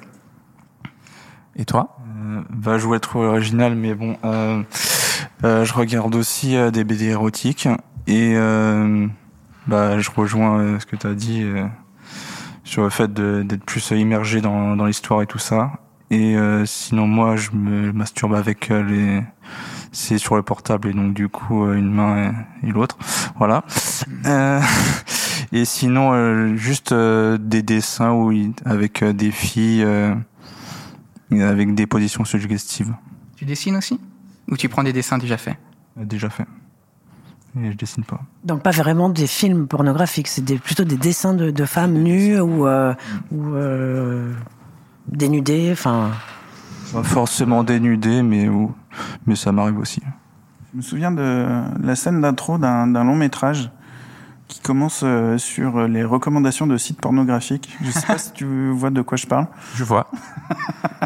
Et 1.55 1.65
toi? 1.65 1.97
Euh, 2.25 2.41
Bah, 2.49 2.77
je 2.77 2.85
voulais 2.85 2.97
être 2.97 3.15
original, 3.15 3.75
mais 3.75 3.93
bon, 3.93 4.17
euh, 4.23 4.61
euh, 5.43 5.65
je 5.65 5.73
regarde 5.73 6.15
aussi 6.15 6.55
des 6.71 6.83
BD 6.83 7.05
érotiques 7.05 7.67
et 8.07 8.35
bah, 9.67 9.99
je 9.99 10.09
rejoins 10.15 10.79
ce 10.79 10.85
que 10.85 10.95
tu 10.95 11.07
as 11.07 11.13
dit 11.13 11.45
sur 12.65 12.83
le 12.83 12.89
fait 12.89 13.13
d'être 13.13 13.63
plus 13.63 13.91
immergé 13.91 14.41
dans, 14.41 14.75
dans 14.75 14.85
l'histoire 14.85 15.21
et 15.21 15.27
tout 15.27 15.39
ça. 15.39 15.71
Et 16.11 16.35
euh, 16.35 16.65
sinon, 16.65 17.07
moi, 17.07 17.35
je 17.35 17.51
me 17.51 17.91
masturbe 17.91 18.33
avec 18.33 18.69
euh, 18.69 18.83
les. 18.83 19.23
C'est 19.91 20.17
sur 20.17 20.35
le 20.35 20.43
portable 20.43 20.89
et 20.89 20.93
donc 20.93 21.13
du 21.13 21.29
coup 21.29 21.63
euh, 21.63 21.75
une 21.75 21.89
main 21.89 22.33
et, 22.63 22.67
l'autre, 22.67 22.97
voilà. 23.37 23.63
Euh, 24.25 24.59
et 25.53 25.63
sinon, 25.63 26.57
juste 26.57 26.93
des 26.93 27.61
dessins 27.61 28.11
où 28.11 28.33
avec 28.65 29.05
des 29.05 29.31
filles 29.31 29.87
avec 31.31 31.75
des 31.75 31.87
positions 31.87 32.25
suggestives. 32.25 32.93
Tu 33.37 33.45
dessines 33.45 33.77
aussi? 33.77 33.97
Ou 34.51 34.57
tu 34.57 34.67
prends 34.67 34.83
des 34.83 34.91
dessins 34.91 35.17
déjà 35.17 35.37
faits? 35.37 35.55
Déjà 35.95 36.29
faits 36.29 36.47
et 37.61 37.71
je 37.71 37.77
dessine 37.77 38.03
pas. 38.03 38.21
Donc 38.43 38.61
pas 38.61 38.71
vraiment 38.71 39.09
des 39.09 39.27
films 39.27 39.67
pornographiques, 39.67 40.27
c'est 40.27 40.43
plutôt 40.59 40.83
des 40.83 40.97
dessins 40.97 41.33
de, 41.33 41.51
de 41.51 41.65
femmes 41.65 41.93
nues 41.93 42.39
ou, 42.39 42.67
euh, 42.67 42.93
ou 43.31 43.53
euh, 43.53 44.33
dénudées, 45.07 45.69
enfin. 45.71 46.11
Pas 46.93 47.03
forcément 47.03 47.63
dénudées, 47.63 48.21
mais 48.21 48.49
mais 49.25 49.35
ça 49.35 49.51
m'arrive 49.51 49.79
aussi. 49.79 50.01
Je 50.71 50.77
me 50.77 50.81
souviens 50.81 51.11
de 51.11 51.63
la 51.81 51.95
scène 51.95 52.21
d'intro 52.21 52.57
d'un 52.57 53.03
long 53.03 53.15
métrage 53.15 53.71
qui 54.47 54.59
commence 54.59 55.01
euh, 55.03 55.37
sur 55.37 55.87
les 55.87 56.03
recommandations 56.03 56.67
de 56.67 56.77
sites 56.77 57.01
pornographiques. 57.01 57.75
Je 57.81 57.91
sais 57.91 58.05
pas 58.05 58.17
si 58.17 58.31
tu 58.33 58.69
vois 58.69 58.91
de 58.91 59.01
quoi 59.01 59.17
je 59.17 59.25
parle. 59.25 59.47
Je 59.73 59.83
vois. 59.83 60.07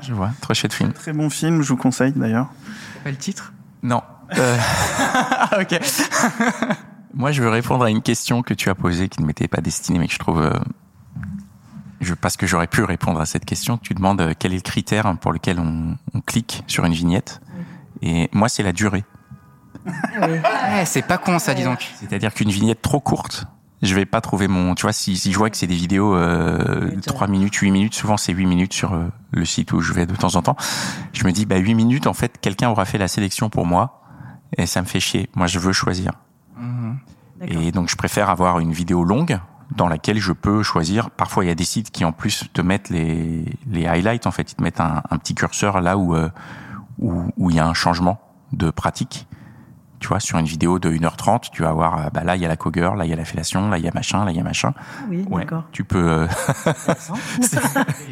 je 0.04 0.14
vois. 0.14 0.32
Très 0.42 0.54
chouette 0.54 0.74
film. 0.74 0.92
Très 0.92 1.14
bon 1.14 1.30
film, 1.30 1.62
je 1.62 1.70
vous 1.70 1.78
conseille 1.78 2.12
d'ailleurs. 2.12 2.50
Quel 3.04 3.18
titre? 3.18 3.54
Non. 3.82 4.02
Euh... 4.38 4.58
ok. 5.62 5.80
Moi, 7.14 7.32
je 7.32 7.42
veux 7.42 7.50
répondre 7.50 7.84
à 7.84 7.90
une 7.90 8.02
question 8.02 8.44
que 8.44 8.54
tu 8.54 8.70
as 8.70 8.76
posée 8.76 9.10
qui 9.10 9.22
ne 9.22 9.28
m'était 9.28 9.48
pas 9.48 9.62
destinée, 9.62 10.00
mais 10.00 10.08
que 10.08 10.14
je 10.14 10.20
trouve. 10.20 10.42
Euh, 10.42 10.54
je, 12.02 12.14
parce 12.14 12.38
que 12.38 12.48
j'aurais 12.48 12.68
pu 12.68 12.84
répondre 12.84 13.20
à 13.20 13.26
cette 13.26 13.46
question. 13.46 13.78
Tu 13.78 13.94
demandes 13.94 14.22
euh, 14.22 14.34
quel 14.38 14.54
est 14.54 14.58
le 14.58 14.62
critère 14.62 15.14
pour 15.18 15.34
lequel 15.34 15.60
on, 15.60 15.98
on 16.14 16.22
clique 16.22 16.64
sur 16.68 16.86
une 16.86 16.94
vignette. 16.94 17.42
Et 18.02 18.30
moi, 18.32 18.48
c'est 18.48 18.64
la 18.64 18.72
durée. 18.72 19.04
ouais, 19.86 20.86
c'est 20.86 21.02
pas 21.02 21.18
con 21.18 21.40
ça, 21.40 21.54
dis 21.54 21.64
donc. 21.64 21.86
C'est-à-dire 22.00 22.34
qu'une 22.34 22.52
vignette 22.52 22.82
trop 22.82 23.00
courte, 23.00 23.48
je 23.82 23.96
vais 23.96 24.06
pas 24.06 24.22
trouver 24.22 24.48
mon. 24.48 24.76
Tu 24.76 24.84
vois, 24.84 24.94
si, 24.94 25.18
si 25.18 25.34
je 25.34 25.38
vois 25.38 25.50
que 25.50 25.58
c'est 25.58 25.68
des 25.68 25.76
vidéos 25.76 26.16
euh, 26.16 26.92
3 27.06 27.28
minutes, 27.28 27.56
8 27.56 27.72
minutes, 27.72 27.96
souvent 27.96 28.18
c'est 28.18 28.34
8 28.34 28.46
minutes 28.46 28.74
sur 28.74 28.98
le 29.32 29.46
site 29.46 29.74
où 29.74 29.82
je 29.82 29.94
vais 29.94 30.06
de 30.06 30.16
temps 30.16 30.36
en 30.36 30.42
temps, 30.42 30.56
je 31.12 31.26
me 31.26 31.32
dis, 31.32 31.46
bah 31.46 31.58
8 31.58 31.74
minutes, 31.74 32.08
en 32.08 32.14
fait, 32.14 32.38
quelqu'un 32.40 32.70
aura 32.70 32.86
fait 32.86 32.98
la 32.98 33.08
sélection 33.08 33.50
pour 33.50 33.66
moi 33.66 34.00
et 34.58 34.66
ça 34.66 34.82
me 34.82 34.88
fait 34.88 35.00
chier. 35.00 35.30
Moi, 35.36 35.48
je 35.48 35.60
veux 35.60 35.74
choisir. 35.74 36.12
Mmh. 36.58 36.94
Et 37.42 37.72
donc, 37.72 37.90
je 37.90 37.96
préfère 37.96 38.30
avoir 38.30 38.60
une 38.60 38.74
vidéo 38.74 39.04
longue 39.04 39.40
dans 39.76 39.88
laquelle 39.88 40.20
je 40.20 40.34
peux 40.34 40.64
choisir. 40.64 41.10
Parfois, 41.12 41.46
il 41.46 41.48
y 41.48 41.52
a 41.52 41.56
des 41.56 41.64
sites 41.64 41.92
qui 41.92 42.04
en 42.04 42.12
plus 42.12 42.46
te 42.52 42.62
mettent 42.62 42.90
les, 42.90 43.46
les 43.68 43.86
highlights. 43.88 44.28
En 44.28 44.32
fait, 44.32 44.52
ils 44.52 44.56
te 44.56 44.64
mettent 44.64 44.82
un, 44.82 45.04
un 45.10 45.18
petit 45.18 45.36
curseur 45.36 45.80
là 45.80 45.98
où, 45.98 46.16
euh, 46.16 46.30
où 46.98 47.32
où 47.38 47.50
il 47.50 47.56
y 47.56 47.60
a 47.60 47.68
un 47.68 47.74
changement 47.74 48.20
de 48.52 48.72
pratique 48.72 49.28
tu 50.00 50.08
vois, 50.08 50.20
sur 50.20 50.38
une 50.38 50.46
vidéo 50.46 50.80
de 50.80 50.90
1h30, 50.90 51.50
tu 51.52 51.62
vas 51.62 51.74
voir, 51.74 51.98
euh, 51.98 52.10
bah 52.14 52.24
là, 52.24 52.36
il 52.36 52.42
y 52.42 52.46
a 52.46 52.48
la 52.48 52.58
cogueur, 52.58 52.96
là, 52.96 53.06
il 53.06 53.10
y 53.10 53.14
a 53.14 53.16
la 53.16 53.26
fellation, 53.26 53.70
là, 53.70 53.78
il 53.78 53.84
y 53.84 53.88
a 53.88 53.92
machin, 53.94 54.24
là, 54.26 54.32
il 54.32 54.38
y 54.38 54.40
a 54.40 54.44
machin. 54.44 54.74
Oui, 55.10 55.26
ouais, 55.30 55.42
d'accord. 55.42 55.64
Tu 55.72 55.84
peux... 55.84 55.98
Euh... 55.98 56.28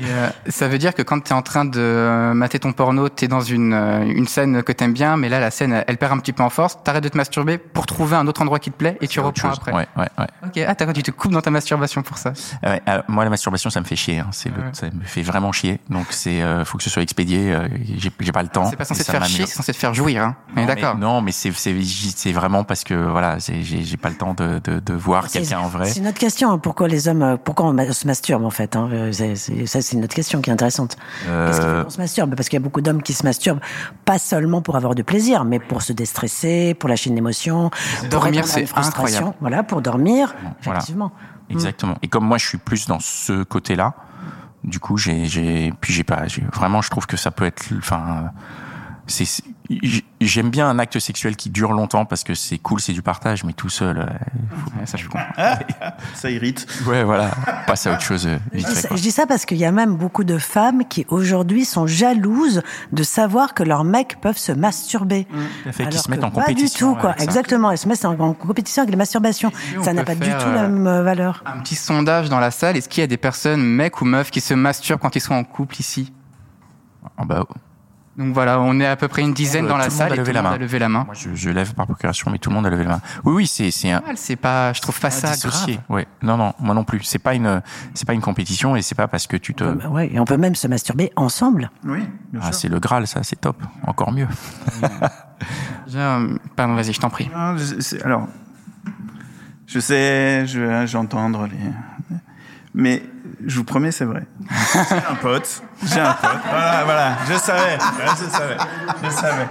euh, 0.04 0.30
ça 0.48 0.68
veut 0.68 0.78
dire 0.78 0.94
que 0.94 1.02
quand 1.02 1.22
tu 1.22 1.30
es 1.32 1.34
en 1.34 1.42
train 1.42 1.66
de 1.66 2.32
mater 2.34 2.60
ton 2.60 2.74
porno, 2.74 3.10
tu 3.10 3.26
es 3.26 3.28
dans 3.28 3.42
une, 3.42 3.74
euh, 3.74 4.04
une 4.04 4.28
scène 4.28 4.64
que 4.64 4.72
t'aimes 4.72 4.94
bien, 4.94 5.18
mais 5.18 5.30
là, 5.30 5.40
la 5.40 5.52
scène, 5.52 5.84
elle 5.88 5.98
perd 5.98 6.14
un 6.14 6.20
petit 6.20 6.34
peu 6.34 6.44
en 6.44 6.50
force, 6.50 6.78
t'arrêtes 6.84 7.04
de 7.04 7.10
te 7.10 7.18
masturber 7.18 7.58
pour 7.58 7.86
trouver 7.86 8.16
un 8.16 8.28
autre 8.28 8.42
endroit 8.42 8.60
qui 8.60 8.72
te 8.72 8.78
plaît 8.78 8.98
et 9.02 9.08
tu 9.08 9.20
reprends 9.20 9.50
après. 9.50 9.72
Ouais, 9.72 9.88
ouais, 9.98 10.10
ouais. 10.18 10.28
Ok, 10.46 10.58
ah, 10.68 10.94
tu 10.94 11.04
te 11.04 11.12
coupes 11.12 11.32
dans 11.32 11.42
ta 11.42 11.52
masturbation 11.52 12.02
pour 12.02 12.18
ça. 12.18 12.34
Ouais, 12.64 12.82
alors, 12.86 13.06
moi, 13.08 13.24
la 13.24 13.30
masturbation, 13.30 13.70
ça 13.70 13.80
me 13.80 13.86
fait 13.86 13.96
chier. 13.96 14.20
Hein. 14.20 14.28
C'est 14.32 14.52
ça 14.74 14.88
me 14.88 15.04
fait 15.04 15.22
vraiment 15.22 15.52
chier. 15.52 15.80
Donc, 15.90 16.08
c'est 16.10 16.42
faut 16.66 16.78
que 16.78 16.84
ce 16.84 16.90
soit 16.90 17.02
expédié. 17.02 17.56
J'ai 17.98 18.32
pas 18.32 18.44
le 18.44 18.50
temps. 18.50 18.66
C'est 18.70 18.76
pas 18.76 18.86
censé 18.86 19.04
te 19.04 19.12
faire 19.12 19.26
chier, 19.26 19.46
c'est 19.46 19.56
censé 19.56 19.72
te 19.72 19.78
faire 19.78 19.94
jouir. 19.94 20.24
Hein. 20.24 20.66
d'accord. 20.66 20.98
Non, 20.98 21.22
mais 21.22 21.32
c'est 21.32 21.77
c'est 21.84 22.32
vraiment 22.32 22.64
parce 22.64 22.84
que 22.84 22.94
voilà, 22.94 23.38
j'ai 23.40 23.98
pas 23.98 24.10
le 24.10 24.16
temps 24.16 24.34
de, 24.34 24.60
de, 24.64 24.80
de 24.80 24.94
voir 24.94 25.28
quelqu'un 25.28 25.60
en 25.60 25.68
vrai. 25.68 25.88
C'est 25.88 26.00
une 26.00 26.08
autre 26.08 26.18
question. 26.18 26.52
Hein, 26.52 26.58
pourquoi 26.58 26.88
les 26.88 27.08
hommes, 27.08 27.22
euh, 27.22 27.38
pourquoi 27.38 27.68
on 27.68 27.92
se 27.94 28.08
masturbe 28.08 28.44
en 28.44 28.50
fait 28.50 28.76
hein, 28.76 29.12
Ça, 29.12 29.82
c'est 29.82 29.94
une 29.94 30.04
autre 30.04 30.16
question 30.16 30.42
qui 30.42 30.50
est 30.50 30.54
intéressante. 30.54 30.98
Euh... 31.28 31.84
Qu'on 31.84 31.90
se 31.90 31.98
masturbe? 31.98 32.36
Parce 32.36 32.50
qu'il 32.50 32.58
y 32.58 32.62
a 32.62 32.64
beaucoup 32.64 32.82
d'hommes 32.82 33.02
qui 33.02 33.14
se 33.14 33.24
masturbent 33.24 33.62
pas 34.06 34.20
seulement 34.20 34.62
pour 34.62 34.76
avoir 34.76 34.96
du 34.96 35.04
plaisir, 35.04 35.44
mais 35.46 35.60
pour 35.60 35.82
se 35.82 35.94
déstresser, 35.94 36.74
pour 36.74 36.90
lâcher 36.90 37.10
une 37.10 37.18
émotion, 37.18 37.72
pour 38.00 38.10
dormir, 38.10 38.46
c'est 38.46 38.66
frustration. 38.66 39.34
Voilà, 39.42 39.64
pour 39.64 39.82
dormir. 39.82 40.36
Effectivement. 40.62 41.12
Exactement. 41.50 41.96
Et 42.02 42.08
comme 42.08 42.26
moi, 42.26 42.38
je 42.38 42.48
suis 42.48 42.58
plus 42.58 42.88
dans 42.88 43.00
ce 43.00 43.44
côté-là. 43.44 43.94
Du 44.64 44.80
coup, 44.80 44.98
j'ai, 44.98 45.72
puis 45.80 45.94
j'ai 45.94 46.04
pas, 46.04 46.24
vraiment, 46.54 46.82
je 46.82 46.90
trouve 46.90 47.06
que 47.06 47.16
ça 47.16 47.32
peut 47.32 47.46
être, 47.46 47.64
enfin, 47.78 48.32
c'est 49.06 49.26
j'aime 50.22 50.50
bien 50.50 50.70
un 50.70 50.80
acte 50.80 51.00
sexuel 51.00 51.36
qui 51.36 51.50
dure 51.50 51.74
longtemps 51.74 52.06
parce 52.06 52.24
que 52.24 52.34
c'est 52.34 52.58
cool, 52.58 52.80
c'est 52.80 52.94
du 52.94 53.02
partage, 53.02 53.44
mais 53.44 53.54
tout 53.54 53.70
seul, 53.70 54.00
euh, 54.00 54.86
ça 54.86 54.98
je 54.98 55.08
comprends. 55.08 55.26
ça 56.16 56.30
irrite. 56.30 56.66
Ouais, 56.86 57.04
voilà, 57.04 57.32
passe 57.66 57.88
à 57.88 57.94
autre 57.94 58.02
chose. 58.02 58.28
Euh, 58.28 58.38
je, 58.54 58.66
dis 58.66 58.76
ça, 58.76 58.90
je, 58.92 59.02
dis 59.02 59.12
ça, 59.12 59.26
parce 59.26 59.46
qu'il 59.46 59.58
y 59.58 59.66
a 59.66 59.72
même 59.72 59.96
beaucoup 59.96 60.24
de 60.24 60.38
femmes 60.38 60.84
qui 60.88 61.06
aujourd'hui 61.10 61.66
sont 61.66 61.88
jalouses 61.88 62.62
de 62.92 63.04
savoir 63.04 63.54
que 63.54 63.64
leurs 63.64 63.84
mecs 63.84 64.20
peuvent 64.22 64.38
se 64.38 64.52
masturber. 64.52 65.28
Mmh. 65.30 65.72
Fait, 65.72 65.90
qui 65.90 65.98
se 65.98 66.10
mettent 66.10 66.24
en 66.24 66.32
pas 66.32 66.42
compétition. 66.42 66.94
Pas 66.94 66.96
du 66.96 67.00
tout, 67.00 67.02
quoi. 67.02 67.24
Exactement, 67.24 67.72
elles 67.72 67.78
se 67.78 67.88
mettent 67.88 68.06
en 68.06 68.34
compétition 68.34 68.84
avec 68.84 68.92
les 68.92 68.98
masturbations. 68.98 69.52
Ça 69.82 69.94
n'a 69.94 70.04
pas 70.04 70.16
du 70.16 70.30
tout 70.30 70.52
la 70.54 70.68
même 70.68 70.88
euh, 70.88 71.04
valeur. 71.04 71.44
Un 71.46 71.60
petit 71.60 71.76
sondage 71.76 72.30
dans 72.30 72.40
la 72.40 72.52
salle. 72.52 72.78
Est-ce 72.78 72.90
qu'il 72.90 73.02
y 73.02 73.04
a 73.04 73.08
des 73.08 73.18
personnes, 73.18 73.62
mecs 73.62 74.02
ou 74.02 74.06
meufs, 74.06 74.32
qui 74.32 74.42
se 74.42 74.54
masturbent 74.54 75.02
quand 75.02 75.16
ils 75.16 75.22
sont 75.22 75.36
en 75.36 75.44
couple 75.44 75.80
ici? 75.80 76.14
Ah 77.18 77.26
bah, 77.26 77.46
donc 78.18 78.34
voilà, 78.34 78.60
on 78.60 78.80
est 78.80 78.88
à 78.88 78.96
peu 78.96 79.08
près 79.08 79.22
une 79.22 79.34
dizaine 79.34 79.66
euh, 79.66 79.70
dans 79.70 79.78
la 79.78 79.92
salle 79.92 80.14
et 80.14 80.24
tout 80.24 80.32
le 80.32 80.42
monde 80.42 80.54
a 80.54 80.58
levé 80.58 80.80
la 80.80 80.90
main. 80.90 81.04
Moi, 81.06 81.14
je, 81.14 81.36
je, 81.36 81.52
lève 81.52 81.76
par 81.76 81.86
procuration, 81.86 82.32
mais 82.32 82.40
tout 82.40 82.50
le 82.50 82.56
monde 82.56 82.66
a 82.66 82.70
levé 82.72 82.84
la 82.84 82.90
main. 82.90 83.02
Oui, 83.24 83.34
oui, 83.34 83.48
c'est 83.48 83.70
c'est 83.70 83.92
un. 83.92 84.02
C'est 84.16 84.36
pas, 84.36 84.74
je 84.74 84.82
trouve 84.82 85.00
pas 85.00 85.12
ça 85.12 85.34
dissocié. 85.34 85.76
grave. 85.76 85.86
Ouais, 85.90 86.08
non, 86.24 86.36
non, 86.36 86.54
moi 86.60 86.74
non 86.74 86.84
plus. 86.84 87.04
C'est 87.04 87.20
pas 87.20 87.36
une, 87.36 87.62
c'est 87.94 88.08
pas 88.08 88.14
une 88.14 88.22
compétition 88.22 88.76
et 88.76 88.82
c'est 88.82 88.96
pas 88.96 89.08
parce 89.08 89.28
que 89.28 89.38
tu 89.38 89.54
te. 89.54 89.64
Ouais, 89.88 90.12
et 90.12 90.20
on 90.20 90.26
peut 90.26 90.38
même 90.38 90.56
se 90.56 90.68
masturber 90.68 91.12
ensemble. 91.16 91.70
Oui. 91.86 92.00
Bien 92.32 92.42
ah, 92.44 92.52
c'est 92.52 92.70
le 92.70 92.80
Graal, 92.80 93.06
ça, 93.06 93.22
c'est 93.22 93.40
top. 93.40 93.62
Encore 93.86 94.12
mieux. 94.12 94.28
Pardon, 96.56 96.74
vas-y, 96.74 96.94
je 96.94 97.00
t'en 97.00 97.12
prie. 97.12 97.30
Non, 97.32 97.56
alors, 98.04 98.28
je 99.68 99.80
sais, 99.80 100.48
je 100.48 100.60
vais 100.60 100.96
entendre 100.96 101.46
les, 101.46 101.58
mais 102.78 103.02
je 103.44 103.58
vous 103.58 103.64
promets, 103.64 103.92
c'est 103.92 104.06
vrai. 104.06 104.28
J'ai 104.74 104.96
un 104.96 105.16
pote. 105.16 105.64
J'ai 105.84 106.00
un 106.00 106.14
pote. 106.14 106.30
Voilà, 106.48 106.84
voilà. 106.86 107.18
Je 107.28 107.34
savais. 107.34 107.78
je 107.80 108.30
savais. 108.30 108.58
Je 109.04 109.10
savais. 109.10 109.48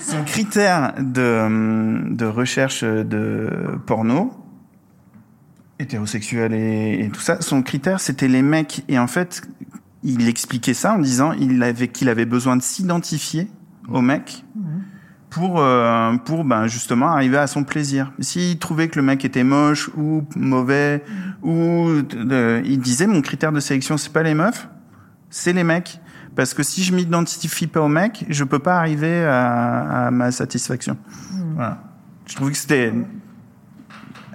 son 0.00 0.22
critère 0.24 0.92
de, 0.98 2.14
de 2.14 2.26
recherche 2.26 2.84
de 2.84 3.80
porno, 3.86 4.32
hétérosexuel 5.78 6.52
et, 6.52 7.10
tout 7.10 7.20
ça, 7.20 7.40
son 7.40 7.62
critère 7.62 8.00
c'était 8.00 8.28
les 8.28 8.42
mecs. 8.42 8.84
Et 8.88 8.98
en 8.98 9.06
fait, 9.06 9.48
il 10.02 10.28
expliquait 10.28 10.74
ça 10.74 10.92
en 10.92 10.98
disant 10.98 11.32
qu'il 11.32 12.08
avait 12.10 12.26
besoin 12.26 12.56
de 12.58 12.62
s'identifier 12.62 13.48
aux 13.88 14.02
mecs 14.02 14.44
pour 15.30 15.60
euh, 15.60 16.16
pour 16.24 16.44
ben 16.44 16.66
justement 16.66 17.08
arriver 17.08 17.38
à 17.38 17.46
son 17.46 17.64
plaisir. 17.64 18.12
S'il 18.20 18.58
trouvait 18.58 18.88
que 18.88 18.98
le 18.98 19.04
mec 19.04 19.24
était 19.24 19.44
moche 19.44 19.90
ou 19.96 20.24
mauvais 20.36 21.04
ou 21.42 22.02
de- 22.02 22.62
il 22.64 22.78
disait 22.80 23.06
mon 23.06 23.20
critère 23.22 23.52
de 23.52 23.60
sélection 23.60 23.96
c'est 23.96 24.12
pas 24.12 24.22
les 24.22 24.34
meufs, 24.34 24.68
c'est 25.30 25.52
les 25.52 25.64
mecs 25.64 26.00
parce 26.36 26.54
que 26.54 26.62
si 26.62 26.82
je 26.84 26.94
m'identifie 26.94 27.66
pas 27.66 27.80
aux 27.80 27.88
mecs, 27.88 28.24
je 28.28 28.44
peux 28.44 28.58
pas 28.60 28.78
arriver 28.78 29.24
à, 29.24 30.06
à 30.06 30.10
ma 30.10 30.30
satisfaction. 30.30 30.96
Voilà. 31.54 31.78
Je 32.26 32.36
trouve 32.36 32.50
que 32.52 32.56
c'était 32.56 32.92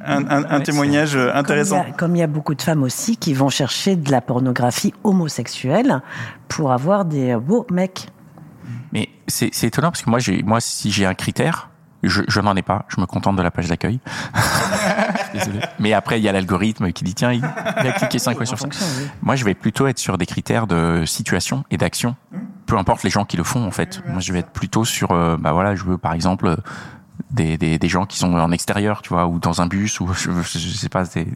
un, 0.06 0.26
un, 0.28 0.44
un 0.50 0.58
Ouais, 0.58 0.64
témoignage 0.64 1.16
euh, 1.16 1.32
intéressant. 1.34 1.78
Comme 1.78 1.86
il, 1.86 1.90
y 1.90 1.92
a, 1.92 1.96
comme 1.98 2.16
il 2.16 2.20
y 2.20 2.24
a 2.24 2.28
beaucoup 2.28 2.56
de 2.56 2.62
femmes 2.62 2.84
aussi 2.84 3.16
qui 3.16 3.34
vont 3.34 3.48
chercher 3.50 3.96
de 3.96 4.12
la 4.12 4.20
pornographie 4.20 4.94
homosexuelle 5.06 6.02
pour 6.50 6.74
avoir 6.74 7.06
des 7.06 7.38
beaux 7.38 7.66
mecs. 7.72 8.08
Mais 8.92 9.08
c'est 9.28 9.64
étonnant 9.64 9.92
parce 9.92 10.02
que 10.02 10.10
moi, 10.10 10.20
moi, 10.44 10.60
si 10.60 10.92
j'ai 10.92 11.06
un 11.06 11.14
critère, 11.14 11.70
je, 12.04 12.22
je 12.28 12.40
n'en 12.42 12.54
ai 12.58 12.64
pas. 12.64 12.86
Je 12.90 13.00
me 13.00 13.06
contente 13.06 13.38
de 13.38 13.42
la 13.42 13.50
page 13.52 13.70
d'accueil. 13.70 14.02
Désolé. 15.34 15.60
Mais 15.80 15.94
après, 15.94 16.20
il 16.20 16.24
y 16.24 16.30
a 16.30 16.32
l'algorithme 16.32 16.92
qui 16.92 17.04
dit 17.04 17.14
tiens, 17.14 17.32
il, 17.32 17.40
il 17.82 17.88
a 17.88 17.92
cliqué 17.94 18.20
cinq 18.20 18.36
fois 18.38 18.46
sur 18.46 18.58
ça. 18.58 18.68
oui. 18.70 19.08
Moi, 19.22 19.36
je 19.36 19.46
vais 19.46 19.54
plutôt 19.54 19.88
être 19.88 20.00
sur 20.00 20.18
des 20.18 20.26
critères 20.26 20.68
de 20.68 21.04
situation 21.06 21.64
et 21.72 21.78
d'action. 21.78 22.16
Peu 22.66 22.78
importe 22.78 23.04
les 23.04 23.10
gens 23.10 23.26
qui 23.26 23.38
le 23.38 23.44
font, 23.44 23.66
en 23.66 23.72
fait. 23.72 24.02
Moi, 24.08 24.20
je 24.20 24.32
vais 24.34 24.40
être 24.40 24.52
plutôt 24.52 24.86
sur, 24.86 25.12
euh, 25.12 25.38
bah 25.38 25.52
voilà, 25.52 25.76
je 25.76 25.84
veux 25.84 25.98
par 25.98 26.14
exemple 26.14 26.56
des, 27.30 27.58
des, 27.58 27.78
des 27.78 27.88
gens 27.90 28.06
qui 28.06 28.18
sont 28.18 28.34
en 28.34 28.52
extérieur, 28.52 29.02
tu 29.02 29.10
vois, 29.10 29.28
ou 29.28 29.38
dans 29.40 29.62
un 29.62 29.68
bus, 29.68 30.00
ou 30.00 30.12
je, 30.14 30.30
je, 30.42 30.58
sais 30.58 30.90
pas. 30.90 31.04
des- 31.04 31.28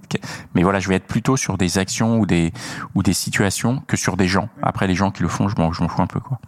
mais 0.56 0.64
voilà, 0.64 0.80
je 0.80 0.88
vais 0.90 0.96
être 0.96 1.06
plutôt 1.08 1.38
sur 1.38 1.58
des 1.58 1.78
actions 1.78 2.20
ou 2.20 2.26
des 2.26 2.54
ou 2.96 3.04
des 3.04 3.14
situations 3.14 3.84
que 3.88 3.98
sur 3.98 4.16
des 4.18 4.28
gens. 4.28 4.50
Après, 4.64 4.88
les 4.88 4.96
gens 4.96 5.12
qui 5.12 5.22
le 5.22 5.28
font, 5.30 5.48
je 5.50 5.56
m'en 5.58 5.72
je 5.74 5.82
m'en 5.82 5.90
fous 5.90 6.02
un 6.02 6.08
peu, 6.08 6.20
quoi. 6.20 6.40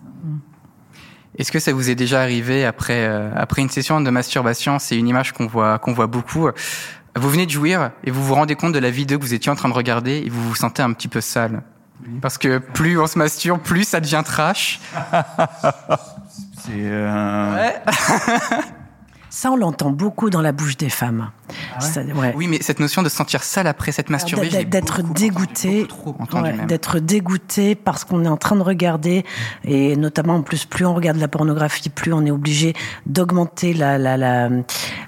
Est-ce 1.37 1.51
que 1.51 1.59
ça 1.59 1.71
vous 1.71 1.89
est 1.89 1.95
déjà 1.95 2.21
arrivé 2.21 2.65
après 2.65 3.05
euh, 3.07 3.31
après 3.35 3.61
une 3.61 3.69
session 3.69 4.01
de 4.01 4.09
masturbation? 4.09 4.79
C'est 4.79 4.97
une 4.97 5.07
image 5.07 5.31
qu'on 5.31 5.45
voit 5.47 5.77
qu'on 5.79 5.93
voit 5.93 6.07
beaucoup. 6.07 6.49
Vous 7.19 7.29
venez 7.29 7.45
de 7.45 7.51
jouir 7.51 7.91
et 8.05 8.11
vous 8.11 8.23
vous 8.23 8.33
rendez 8.33 8.55
compte 8.55 8.71
de 8.71 8.79
la 8.79 8.89
vidéo 8.89 9.19
que 9.19 9.23
vous 9.23 9.33
étiez 9.33 9.51
en 9.51 9.55
train 9.55 9.67
de 9.67 9.73
regarder 9.73 10.23
et 10.25 10.29
vous 10.29 10.41
vous 10.41 10.55
sentez 10.55 10.81
un 10.81 10.93
petit 10.93 11.09
peu 11.09 11.19
sale. 11.19 11.63
Parce 12.21 12.37
que 12.37 12.59
plus 12.59 12.97
on 12.97 13.07
se 13.07 13.17
masturbe, 13.17 13.59
plus 13.59 13.83
ça 13.83 13.99
devient 13.99 14.23
trash. 14.23 14.79
C'est 16.61 16.71
euh, 16.71 17.69
Ça, 19.29 19.51
on 19.51 19.57
l'entend 19.57 19.91
beaucoup 19.91 20.29
dans 20.29 20.41
la 20.41 20.53
bouche 20.53 20.77
des 20.77 20.89
femmes. 20.89 21.29
Ça- 21.79 22.01
ouais. 22.01 22.33
Oui, 22.35 22.47
mais 22.47 22.59
cette 22.61 22.79
notion 22.79 23.01
de 23.03 23.09
se 23.09 23.15
sentir 23.15 23.43
sale 23.43 23.67
après 23.67 23.91
je 24.29 24.35
l'ai 24.57 24.65
d'être 24.65 25.01
dégoûté, 25.13 25.87
ouais, 26.41 26.65
d'être 26.67 26.99
dégoûté 26.99 27.75
parce 27.75 28.03
qu'on 28.05 28.23
est 28.25 28.27
en 28.29 28.37
train 28.37 28.55
de 28.55 28.61
regarder 28.61 29.25
et 29.63 29.95
notamment 29.95 30.35
en 30.35 30.41
plus 30.41 30.65
plus 30.65 30.85
on 30.85 30.93
regarde 30.93 31.17
la 31.17 31.27
pornographie, 31.27 31.89
plus 31.89 32.13
on 32.13 32.25
est 32.25 32.31
obligé 32.31 32.73
d'augmenter 33.05 33.73
la 33.73 33.97
la, 33.97 34.17
la 34.17 34.49
le- 34.49 34.63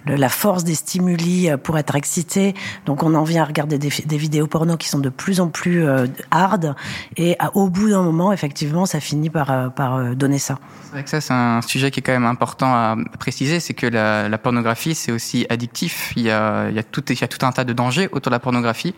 la 0.06 0.30
force 0.30 0.64
des 0.64 0.76
stimuli 0.76 1.50
euh, 1.50 1.58
pour 1.58 1.78
être 1.78 1.96
excité. 1.96 2.54
Donc 2.86 3.04
on 3.04 3.14
en 3.14 3.24
vient 3.24 3.44
à 3.44 3.46
regarder 3.46 3.78
des, 3.78 3.90
vidéos 4.18 4.48
porno 4.48 4.78
qui 4.78 4.88
sont 4.90 5.00
de 5.00 5.10
plus 5.10 5.40
en 5.40 5.48
plus 5.50 5.84
euh, 5.86 6.08
hard 6.32 6.76
et 7.18 7.36
à- 7.40 7.56
au 7.56 7.70
bout 7.70 7.90
d'un 7.90 8.02
moment 8.02 8.34
effectivement 8.34 8.86
ça 8.86 9.00
finit 9.00 9.30
par 9.30 9.52
euh, 9.52 9.70
par 9.70 9.96
euh, 9.96 10.16
donner 10.16 10.40
ça. 10.40 10.58
C'est 10.86 10.92
vrai 10.98 11.04
que 11.06 11.10
ça, 11.10 11.22
c'est 11.22 11.34
un 11.34 11.62
sujet 11.62 11.90
qui 11.92 12.02
est 12.02 12.04
quand 12.04 12.12
même 12.12 12.26
important 12.26 12.74
à 12.74 12.98
préciser, 13.18 13.62
c'est 13.62 13.74
que 13.74 13.88
la, 13.88 14.28
la 14.28 14.38
pornographie, 14.38 14.94
c'est 14.94 15.14
aussi 15.14 15.46
addictif. 15.50 16.12
Il 16.18 16.24
y 16.24 16.30
a, 16.31 16.31
il 16.32 16.76
y 16.76 16.80
a 16.80 16.84
tout, 16.84 17.04
il 17.10 17.20
y 17.20 17.24
a 17.24 17.28
tout 17.28 17.46
un 17.46 17.52
tas 17.52 17.64
de 17.64 17.74
dangers 17.74 18.10
autour 18.12 18.30
de 18.30 18.36
la 18.36 18.40
pornographie. 18.40 18.96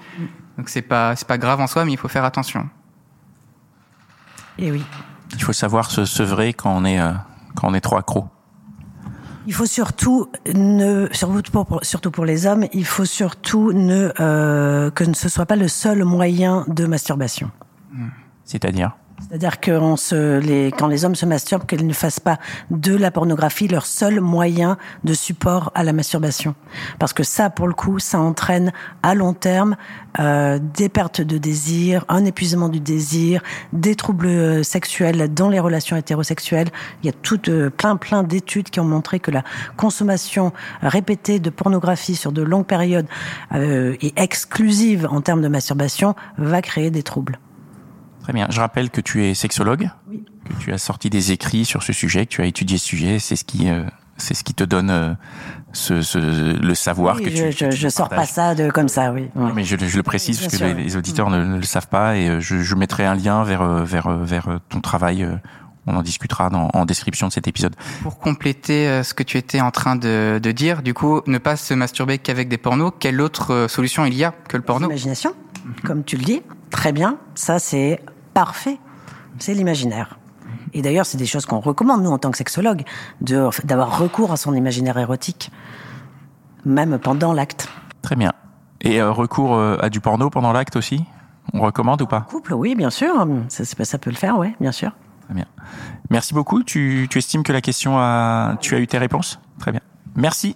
Donc 0.58 0.70
c'est 0.70 0.82
pas, 0.82 1.16
c'est 1.16 1.28
pas 1.28 1.38
grave 1.38 1.60
en 1.60 1.68
soi, 1.68 1.86
mais 1.86 1.92
il 1.92 1.98
faut 1.98 2.08
faire 2.08 2.26
attention. 2.26 2.70
Et 4.58 4.72
oui. 4.72 4.84
Il 5.34 5.42
faut 5.42 5.54
savoir 5.54 5.90
se 5.90 6.06
sevrer 6.06 6.54
quand 6.54 6.76
on 6.76 6.86
est 6.86 7.00
euh, 7.00 7.12
quand 7.56 7.70
on 7.70 7.74
est 7.74 7.82
trop 7.82 7.98
accro. 7.98 8.28
Il 9.46 9.54
faut 9.54 9.66
surtout 9.66 10.30
ne 10.54 11.08
surtout 11.12 11.52
pour, 11.52 11.80
surtout 11.84 12.12
pour 12.12 12.26
les 12.26 12.46
hommes, 12.46 12.66
il 12.72 12.86
faut 12.86 13.06
surtout 13.06 13.74
ne 13.74 14.12
euh, 14.20 14.90
que 14.92 15.12
ce 15.14 15.28
soit 15.28 15.46
pas 15.46 15.58
le 15.58 15.68
seul 15.68 16.04
moyen 16.06 16.64
de 16.68 16.86
masturbation. 16.86 17.52
C'est-à-dire? 18.46 18.96
C'est-à-dire 19.20 19.60
que 19.60 19.96
se, 19.96 20.70
quand 20.78 20.88
les 20.88 21.06
hommes 21.06 21.16
se 21.16 21.26
masturbent, 21.26 21.66
qu'ils 21.66 21.88
ne 21.88 21.94
fassent 21.94 22.20
pas 22.20 22.38
de 22.72 22.96
la 22.96 23.12
pornographie 23.12 23.68
leur 23.68 23.86
seul 23.86 24.22
moyen 24.22 24.78
de 25.04 25.14
support 25.14 25.72
à 25.76 25.84
la 25.84 25.94
masturbation. 25.94 26.56
Parce 27.00 27.14
que 27.14 27.24
ça, 27.24 27.50
pour 27.50 27.68
le 27.68 27.74
coup, 27.74 28.00
ça 28.00 28.20
entraîne 28.20 28.72
à 29.02 29.16
long 29.16 29.34
terme 29.34 29.76
euh, 30.20 30.60
des 30.62 30.90
pertes 30.90 31.22
de 31.22 31.38
désir, 31.38 32.06
un 32.10 32.26
épuisement 32.26 32.70
du 32.70 32.80
désir, 32.80 33.42
des 33.72 33.96
troubles 33.96 34.28
euh, 34.28 34.64
sexuels 34.64 35.34
dans 35.34 35.50
les 35.50 35.60
relations 35.60 35.96
hétérosexuelles. 35.96 36.70
Il 37.02 37.08
y 37.08 37.10
a 37.10 37.14
tout 37.14 37.50
euh, 37.50 37.70
plein 37.70 37.96
plein 37.96 38.24
d'études 38.24 38.70
qui 38.70 38.80
ont 38.80 38.86
montré 38.86 39.20
que 39.20 39.32
la 39.32 39.44
consommation 39.78 40.54
répétée 40.82 41.40
de 41.40 41.50
pornographie 41.50 42.16
sur 42.16 42.32
de 42.32 42.42
longues 42.42 42.66
périodes 42.66 43.08
et 43.54 44.14
exclusive 44.16 45.08
en 45.10 45.22
termes 45.22 45.42
de 45.42 45.48
masturbation 45.48 46.16
va 46.38 46.62
créer 46.62 46.92
des 46.92 47.04
troubles. 47.04 47.40
Très 48.24 48.34
bien. 48.34 48.48
Je 48.50 48.60
rappelle 48.60 48.90
que 48.90 49.02
tu 49.02 49.26
es 49.26 49.34
sexologue, 49.34 49.90
Oui. 50.10 50.24
que 50.50 50.54
tu 50.64 50.74
as 50.74 50.78
sorti 50.78 51.10
des 51.10 51.32
écrits 51.32 51.66
sur 51.66 51.84
ce 51.84 51.94
sujet, 51.94 52.26
que 52.26 52.32
tu 52.32 52.42
as 52.42 52.46
étudié 52.46 52.78
ce 52.78 52.86
sujet. 52.86 53.20
C'est 53.20 53.36
ce 53.36 53.44
qui, 53.44 53.70
euh, 53.70 53.84
c'est 54.18 54.34
ce 54.34 54.44
qui 54.46 54.54
te 54.54 54.64
donne 54.64 54.90
euh, 54.90 55.14
ce, 55.74 56.02
ce, 56.02 56.18
le 56.20 56.74
savoir 56.76 57.18
Oui, 57.18 57.24
que 57.24 57.30
tu. 57.30 57.36
je, 57.36 57.44
que 57.66 57.70
tu 57.70 57.78
je 57.78 57.90
sors 57.90 58.08
pas 58.10 58.26
ça 58.26 58.56
de 58.56 58.70
comme 58.72 58.88
ça, 58.88 59.12
oui. 59.12 59.24
Ouais. 59.36 59.48
Non, 59.48 59.54
mais 59.54 59.64
je, 59.66 59.76
je 59.78 59.98
le 59.98 60.04
précise 60.04 60.40
parce 60.40 60.52
que 60.52 60.58
sûr, 60.58 60.68
les, 60.68 60.74
oui. 60.74 60.84
les 60.86 60.96
auditeurs 60.96 61.30
ne, 61.30 61.44
ne 61.44 61.58
le 61.58 61.64
savent 61.64 61.90
pas 61.90 62.16
et 62.16 62.30
euh, 62.30 62.40
je, 62.40 62.62
je 62.62 62.76
mettrai 62.76 63.06
un 63.06 63.16
lien 63.16 63.44
vers 63.44 63.62
euh, 63.62 63.84
vers 63.84 64.10
vers 64.10 64.60
ton 64.70 64.80
travail. 64.80 65.28
On 65.86 65.98
en 65.98 66.02
discutera 66.02 66.50
dans, 66.50 66.70
en 66.74 66.86
description 66.86 67.28
de 67.28 67.34
cet 67.34 67.50
épisode. 67.50 67.76
Pour 68.04 68.18
compléter 68.18 69.04
ce 69.04 69.14
que 69.14 69.22
tu 69.22 69.38
étais 69.38 69.60
en 69.60 69.70
train 69.72 69.98
de, 69.98 70.40
de 70.42 70.52
dire, 70.54 70.82
du 70.82 70.94
coup, 70.94 71.20
ne 71.28 71.38
pas 71.40 71.58
se 71.58 71.74
masturber 71.74 72.20
qu'avec 72.20 72.48
des 72.48 72.58
pornos, 72.58 72.94
quelle 73.02 73.20
autre 73.20 73.66
solution 73.70 74.06
il 74.06 74.14
y 74.14 74.24
a 74.24 74.32
que 74.48 74.56
le 74.56 74.64
porno? 74.64 74.88
L'imagination, 74.88 75.34
comme 75.84 76.06
tu 76.06 76.16
le 76.16 76.24
dis, 76.24 76.42
très 76.70 76.94
bien. 76.94 77.18
Ça, 77.36 77.60
c'est 77.60 78.00
parfait. 78.34 78.78
C'est 79.40 79.54
l'imaginaire. 79.54 80.18
Et 80.74 80.82
d'ailleurs, 80.82 81.06
c'est 81.06 81.18
des 81.18 81.26
choses 81.26 81.46
qu'on 81.46 81.60
recommande, 81.60 82.02
nous, 82.04 82.12
en 82.12 82.18
tant 82.18 82.32
que 82.32 82.38
sexologue, 82.38 82.84
de- 83.22 83.50
d'avoir 83.64 84.00
recours 84.00 84.32
à 84.32 84.38
son 84.38 84.54
imaginaire 84.56 84.98
érotique, 84.98 85.52
même 86.66 86.98
pendant 87.00 87.34
l'acte. 87.34 87.68
Très 88.02 88.16
bien. 88.16 88.32
Et 88.82 89.02
euh, 89.02 89.12
recours 89.12 89.56
euh, 89.56 89.78
à 89.82 89.90
du 89.90 90.00
porno 90.02 90.30
pendant 90.30 90.52
l'acte 90.52 90.76
aussi? 90.76 91.04
On 91.54 91.62
recommande 91.62 92.02
ou 92.02 92.08
pas? 92.08 92.22
Couple, 92.22 92.54
oui, 92.54 92.76
bien 92.76 92.90
sûr. 92.90 93.28
Ça, 93.50 93.64
ça 93.66 93.98
peut 93.98 94.10
le 94.10 94.16
faire, 94.16 94.38
oui, 94.38 94.56
bien 94.60 94.72
sûr. 94.72 94.92
Très 95.26 95.34
bien. 95.34 95.46
Merci 96.10 96.34
beaucoup. 96.34 96.64
Tu, 96.64 97.08
tu 97.10 97.18
estimes 97.18 97.44
que 97.44 97.54
la 97.54 97.62
question 97.62 97.98
a... 97.98 98.56
Tu 98.60 98.76
as 98.76 98.80
eu 98.80 98.88
tes 98.88 98.98
réponses? 98.98 99.40
Très 99.60 99.72
bien. 99.72 99.82
Merci. 100.16 100.56